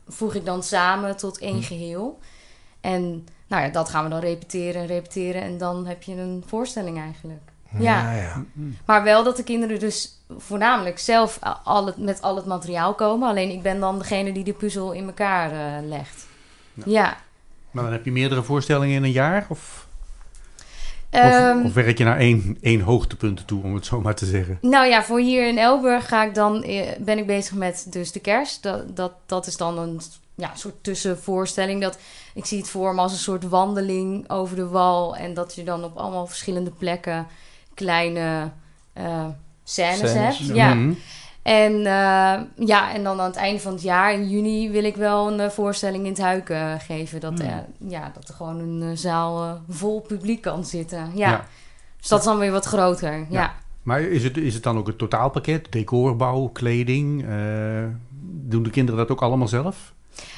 [0.08, 1.62] voeg ik dan samen tot één Hm.
[1.62, 2.18] geheel.
[2.80, 6.44] En nou ja, dat gaan we dan repeteren en repeteren en dan heb je een
[6.46, 7.52] voorstelling eigenlijk.
[7.78, 8.12] Ja.
[8.12, 8.44] ja.
[8.84, 13.28] Maar wel dat de kinderen dus voornamelijk zelf al het, met al het materiaal komen.
[13.28, 16.26] Alleen ik ben dan degene die de puzzel in elkaar eh, legt.
[16.84, 17.16] Ja.
[17.70, 19.46] Maar dan heb je meerdere voorstellingen in een jaar?
[19.48, 19.86] Of,
[21.10, 24.26] Ehm, of, of werk je naar één, één hoogtepunt toe, om het zo maar te
[24.26, 24.58] zeggen?
[24.60, 28.12] Nou ja, voor hier in Elburg ga ik dan, eh, ben ik bezig met dus
[28.12, 28.62] de kerst.
[28.62, 30.00] Dat, dat, dat is dan een
[30.34, 31.82] ja, soort tussenvoorstelling.
[31.82, 31.98] Dat,
[32.34, 35.16] ik zie het voor me als een soort wandeling over de wal.
[35.16, 37.26] En dat je dan op allemaal verschillende plekken
[37.76, 38.50] kleine
[38.92, 39.26] eh
[39.66, 40.56] scènes, Scènes, hebt.
[40.56, 40.74] ja.
[40.74, 40.92] Mhm.
[41.42, 44.96] En, eh, ja, en dan aan het einde van het jaar, in juni, wil ik
[44.96, 47.20] wel een eh, voorstelling in het Huiken geven.
[47.20, 51.10] Dat, eh, ja, dat er gewoon een zaal vol publiek kan zitten.
[51.14, 51.30] Ja.
[51.30, 51.44] Ja.
[51.98, 53.26] Dus dat is dan weer wat groter.
[53.30, 53.54] ja.
[53.82, 55.72] Maar is het, is het dan ook het totaalpakket?
[55.72, 57.24] Decorbouw, kleding?
[58.48, 59.92] doen de kinderen dat ook allemaal zelf?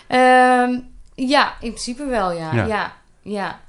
[0.07, 0.79] Ehm,
[1.15, 2.55] ja, in principe wel, ja.
[2.55, 2.67] Ja.
[2.67, 3.61] Ja, ja.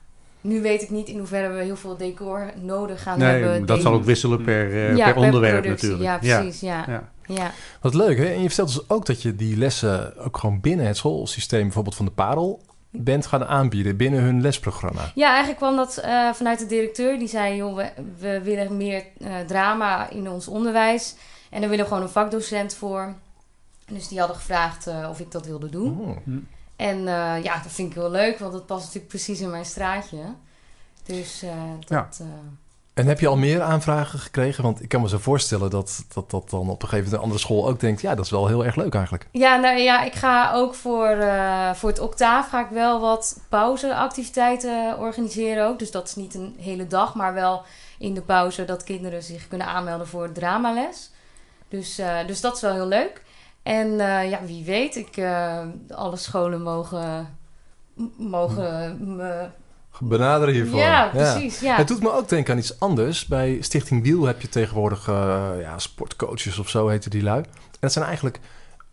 [0.41, 3.65] Nu weet ik niet in hoeverre we heel veel decor nodig gaan Nee, hebben.
[3.65, 5.89] dat zal ook wisselen per, eh, Ja, per onderwerp productie.
[5.89, 6.23] natuurlijk.
[6.23, 6.59] Ja, precies.
[6.59, 6.85] Ja.
[6.87, 7.09] Ja.
[7.25, 7.51] Ja.
[7.81, 8.25] Wat leuk, hè?
[8.25, 11.95] En je vertelt dus ook dat je die lessen ook gewoon binnen het schoolsysteem, bijvoorbeeld
[11.95, 12.61] van de Parel,
[12.91, 15.11] bent gaan aanbieden binnen hun lesprogramma.
[15.15, 17.19] Ja, eigenlijk kwam dat eh, vanuit de directeur.
[17.19, 21.15] Die zei, joh, we, we willen meer eh, drama in ons onderwijs.
[21.49, 23.13] En daar willen we gewoon een vakdocent voor.
[23.87, 25.99] Dus die hadden gevraagd eh, of ik dat wilde doen.
[25.99, 26.17] Oh.
[26.79, 29.65] En eh, ja, dat vind ik heel leuk, want dat past natuurlijk precies in mijn
[29.65, 30.17] straatje.
[31.03, 31.49] Dus eh,
[31.79, 32.17] dat...
[32.19, 32.25] Ja.
[32.25, 32.31] eh,
[32.93, 34.63] En heb je al meer aanvragen gekregen?
[34.63, 37.19] Want ik kan me zo voorstellen dat dat, dat dan op een gegeven moment een
[37.19, 38.01] andere school ook denkt...
[38.01, 39.27] ja, dat is wel heel erg leuk eigenlijk.
[39.31, 41.17] Ja, nou ja, ik ga ook voor,
[41.73, 45.79] voor het octaaf ga ik wel wat pauzeactiviteiten organiseren ook.
[45.79, 47.63] Dus dat is niet een hele dag, maar wel
[47.97, 51.11] in de pauze dat kinderen zich kunnen aanmelden voor dramales.
[51.69, 53.21] Dus, dus dat is wel heel leuk.
[53.63, 57.37] En eh, ja, wie weet, ik, eh, alle scholen mogen,
[58.17, 59.47] mogen me...
[59.99, 60.79] Benaderen hiervoor.
[60.79, 61.59] Ja, precies.
[61.59, 61.75] Ja.
[61.75, 63.25] Het doet me ook denken aan iets anders.
[63.25, 67.41] Bij Stichting Wiel heb je tegenwoordig eh, ja, sportcoaches of zo heten die lui.
[67.41, 68.39] En dat zijn eigenlijk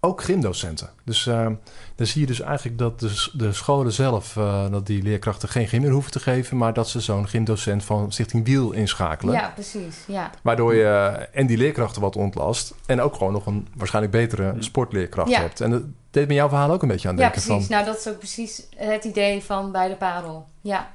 [0.07, 0.91] ook gymdocenten.
[1.05, 1.47] Dus eh,
[1.95, 3.01] dan zie je dus eigenlijk dat
[3.33, 4.37] de, scholen zelf...
[4.37, 6.57] eh, dat die leerkrachten geen gym meer hoeven te geven...
[6.57, 9.35] maar dat ze zo'n gymdocent van Stichting Wiel inschakelen.
[9.35, 9.97] ja, precies.
[10.07, 10.31] Ja.
[10.43, 12.75] Waardoor je eh, en die leerkrachten wat ontlast...
[12.87, 15.41] en ook gewoon nog een waarschijnlijk betere sportleerkracht Ja.
[15.41, 15.61] hebt.
[15.61, 17.43] En dat deed me jouw verhaal ook een beetje aan ja, denken.
[17.43, 17.67] precies.
[17.67, 20.47] Van, Nou, dat is ook precies het idee van bij de parel.
[20.61, 20.91] Ja.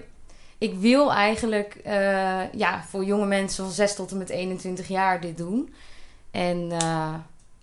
[0.58, 1.92] Ik wil eigenlijk eh,
[2.52, 5.72] ja, voor jonge mensen van 6 tot en met 21 jaar dit doen.
[6.30, 7.14] En eh,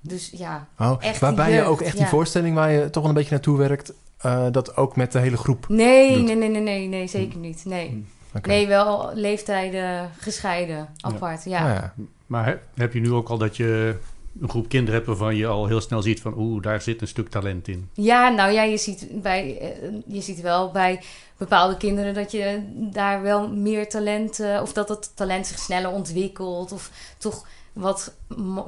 [0.01, 3.17] dus ja, Oh, Echt waarbij je ook echt die voorstelling waar je toch wel een
[3.17, 5.65] beetje naartoe werkt, eh, dat ook met de hele groep.
[5.67, 6.25] nee, Doet.
[6.25, 7.65] nee, nee, nee, nee, nee, zeker niet.
[7.65, 8.05] Nee.
[8.41, 11.43] Nee, wel leeftijden gescheiden, apart.
[11.43, 11.59] Ja.
[11.59, 11.93] Ah, ja.
[12.25, 13.95] Maar he- heb je nu ook al dat je
[14.41, 17.07] een groep kinderen hebt waarvan je al heel snel ziet van oeh, daar zit een
[17.07, 17.89] stuk talent in.
[17.93, 21.01] Ja, nou ja, je ziet, bij, eh, je ziet wel bij
[21.37, 25.91] bepaalde kinderen dat je daar wel meer talent, eh, of dat het talent zich sneller
[25.91, 28.13] ontwikkelt, of toch wat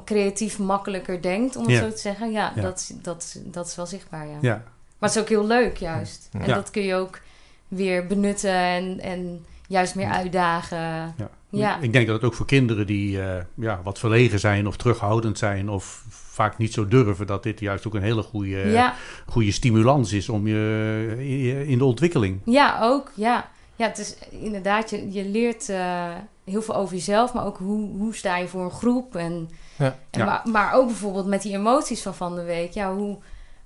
[0.04, 1.80] creatief makkelijker denkt, om het Ja.
[1.80, 2.32] zo te zeggen.
[2.32, 2.62] Ja, Ja.
[2.62, 4.38] Dat, dat, dat is wel zichtbaar, ja.
[4.40, 4.62] Ja,
[4.98, 6.28] Maar het is ook heel leuk, juist.
[6.32, 6.40] Ja.
[6.40, 6.54] En Ja.
[6.54, 7.20] dat kun je ook
[7.68, 10.78] weer benutten en, en juist meer uitdagen.
[11.16, 11.30] ja.
[11.50, 11.78] Ja.
[11.80, 15.38] Ik denk dat het ook voor kinderen die eh, ja, wat verlegen zijn of terughoudend
[15.38, 18.94] zijn of vaak niet zo durven, dat dit juist ook een hele goede, ja.
[19.26, 22.40] goede stimulans is om je in de ontwikkeling.
[22.44, 23.12] Ja, ook.
[23.14, 26.08] Ja, ja het is inderdaad, je, je leert eh,
[26.44, 29.16] heel veel over jezelf, maar ook hoe, hoe sta je voor een groep.
[29.16, 29.96] En, Ja.
[30.10, 30.24] en Ja.
[30.24, 32.72] Maar, maar ook bijvoorbeeld met die emoties van van de week.
[32.72, 33.18] Ja, hoe,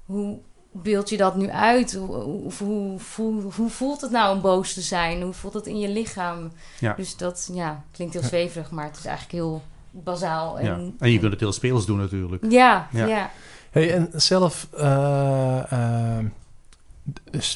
[0.04, 0.38] hoe
[0.72, 1.94] beeld je dat nu uit?
[1.94, 2.16] Hoe,
[2.58, 5.22] hoe, hoe, hoe voelt het nou om boos te zijn?
[5.22, 6.52] Hoe voelt het in je lichaam?
[6.78, 6.94] Ja.
[6.94, 10.60] Dus dat ja, klinkt heel zweverig, maar het is eigenlijk heel bazaal.
[10.60, 10.72] Ja.
[10.74, 12.44] En, En je kunt het heel speels doen natuurlijk.
[12.48, 13.06] ja, Ja.
[13.06, 13.30] ja.
[13.70, 16.24] Hey, en zelf, eh, eh,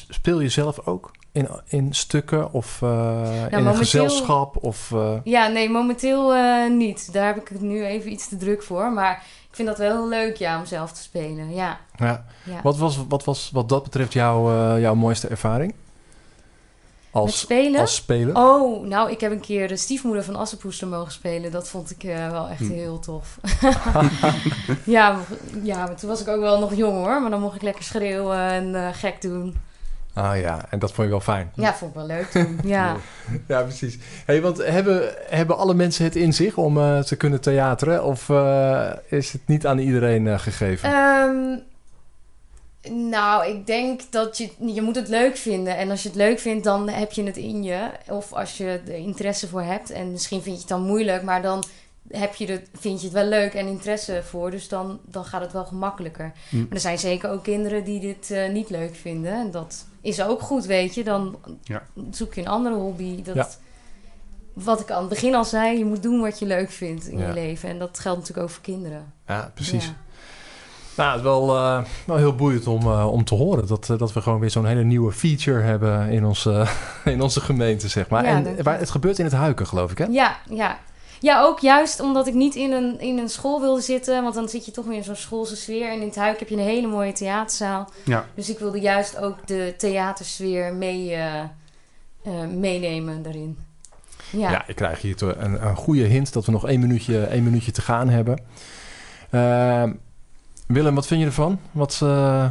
[0.09, 4.63] speel je zelf ook in, in stukken of eh, in een gezelschap?
[4.63, 7.13] Of, eh, Ja, nee, momenteel eh, niet.
[7.13, 8.91] Daar heb ik het nu even iets te druk voor.
[8.91, 9.23] Maar
[9.57, 11.53] vind dat wel heel leuk, ja, om zelf te spelen.
[11.53, 12.25] Ja, ja.
[12.43, 12.59] ja.
[12.63, 15.73] Wat was wat, was wat dat betreft jouw, eh, jouw mooiste ervaring?
[17.13, 17.79] Met Als, spelen?
[17.81, 18.35] als speler?
[18.35, 21.51] Oh, nou, ik heb een keer de stiefmoeder van Assepoester mogen spelen.
[21.51, 22.71] Dat vond ik eh, wel echt Hm.
[22.71, 23.37] heel tof.
[24.85, 25.19] ja,
[25.63, 27.21] ja, maar toen was ik ook wel nog jong hoor.
[27.21, 29.55] Maar dan mocht ik lekker schreeuwen en eh, gek doen.
[30.17, 31.51] Ah ja, en dat vond je wel fijn.
[31.55, 32.59] Ja, vond ik wel leuk toen.
[32.75, 32.95] Ja.
[33.47, 33.97] Ja, precies.
[34.25, 38.03] Hey, want hebben, hebben alle mensen het in zich om eh, te kunnen theateren?
[38.03, 40.89] Of eh, is het niet aan iedereen eh, gegeven?
[40.89, 41.59] Ehm,
[43.09, 45.77] Nou, ik denk dat je, je moet het leuk vinden.
[45.77, 47.89] En als je het leuk vindt, dan heb je het in je.
[48.07, 49.89] Of als je er interesse voor hebt.
[49.89, 51.63] En misschien vind je het dan moeilijk, maar dan
[52.11, 54.51] heb je het, vind je het wel leuk en interesse voor.
[54.51, 56.31] Dus dan, dan gaat het wel gemakkelijker.
[56.49, 56.57] Hm.
[56.57, 59.33] Maar er zijn zeker ook kinderen die dit eh, niet leuk vinden.
[59.33, 61.03] En dat is ook goed, weet je.
[61.03, 61.83] Dan Ja.
[62.11, 63.23] zoek je een andere hobby.
[63.23, 63.47] Dat, Ja.
[64.53, 67.17] Wat ik aan het begin al zei, je moet doen wat je leuk vindt in
[67.17, 67.27] Ja.
[67.27, 67.69] je leven.
[67.69, 69.13] En dat geldt natuurlijk ook voor kinderen.
[69.27, 69.85] Ja, precies.
[69.85, 69.91] Ja.
[70.97, 73.97] Nou, het is wel, eh, wel heel boeiend om, eh, om te horen dat, eh,
[73.97, 76.65] dat we gewoon weer zo'n hele nieuwe feature hebben in onze,
[77.05, 78.23] in onze gemeente, zeg maar.
[78.23, 80.05] En waar, het gebeurt in het Huiken, geloof ik, hè?
[80.05, 80.77] Ja, ja.
[81.19, 84.23] Ja, ook juist omdat ik niet in een, in een school wilde zitten.
[84.23, 85.89] Want dan zit je toch weer in zo'n schoolse sfeer.
[85.89, 87.89] En in het Huik heb je een hele mooie theaterzaal.
[88.05, 88.25] Ja.
[88.35, 91.41] Dus ik wilde juist ook de theatersfeer mee, eh,
[92.23, 93.57] eh, meenemen daarin.
[94.31, 94.51] Ja.
[94.51, 97.71] Ja, ik krijg hier een, een goede hint dat we nog één minuutje, één minuutje
[97.71, 98.41] te gaan hebben.
[99.29, 99.93] Ehm,
[100.67, 101.59] Willem, wat vind je ervan?
[101.71, 102.47] Wat, eh,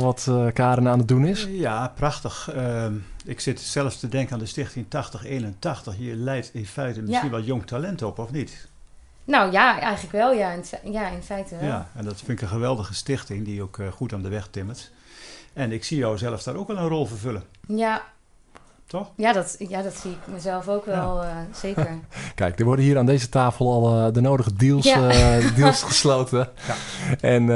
[0.00, 1.46] wat eh, Karen aan het doen is?
[1.50, 2.50] Ja, prachtig.
[2.54, 2.92] Ehm,
[3.24, 5.94] ik zit zelfs te denken aan de stichting 8081.
[5.98, 7.30] Je leidt in feite misschien Ja.
[7.34, 8.68] wel jong talent op, of niet?
[9.24, 10.32] Nou ja, eigenlijk wel.
[10.32, 11.68] Ja, in, fe- ja, in feite wel.
[11.68, 14.48] Ja, en dat vind ik een geweldige stichting die ook eh, goed aan de weg
[14.50, 14.90] timmert.
[15.52, 18.02] En ik zie jou zelf daar ook wel een rol vervullen, Ja,
[18.86, 19.10] toch?
[19.16, 21.98] ja, dat, ja dat zie ik mezelf ook wel, eh, zeker.
[22.34, 25.08] Kijk, er worden hier aan deze tafel al de nodige deals, Ja.
[25.10, 26.48] eh, deals gesloten.
[26.66, 26.74] Ja.
[27.20, 27.50] En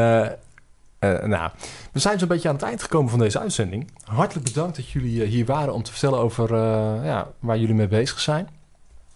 [1.03, 1.50] eh, nou,
[1.92, 3.90] we zijn zo'n beetje aan het eind gekomen van deze uitzending.
[4.05, 7.74] Hartelijk bedankt dat jullie eh, hier waren om te vertellen over eh, ja, waar jullie
[7.74, 8.48] mee bezig zijn.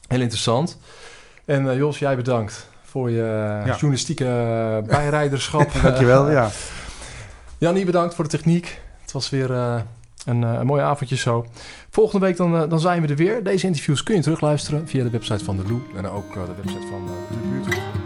[0.09, 0.79] Heel interessant.
[1.45, 3.23] En Jos, jij bedankt voor je
[3.65, 3.65] Ja.
[3.65, 4.25] journalistieke
[4.87, 5.73] bijrijderschap.
[5.83, 6.51] Dankjewel, ja.
[7.59, 8.81] Jannie, bedankt voor de techniek.
[9.01, 9.87] Het was weer een,
[10.43, 11.47] een mooi avondje zo.
[11.91, 13.45] Volgende week dan, dan zijn we er weer.
[13.45, 16.87] Deze interviews kun je terugluisteren via de website van de Lou en ook de website
[16.91, 18.06] van de buurt.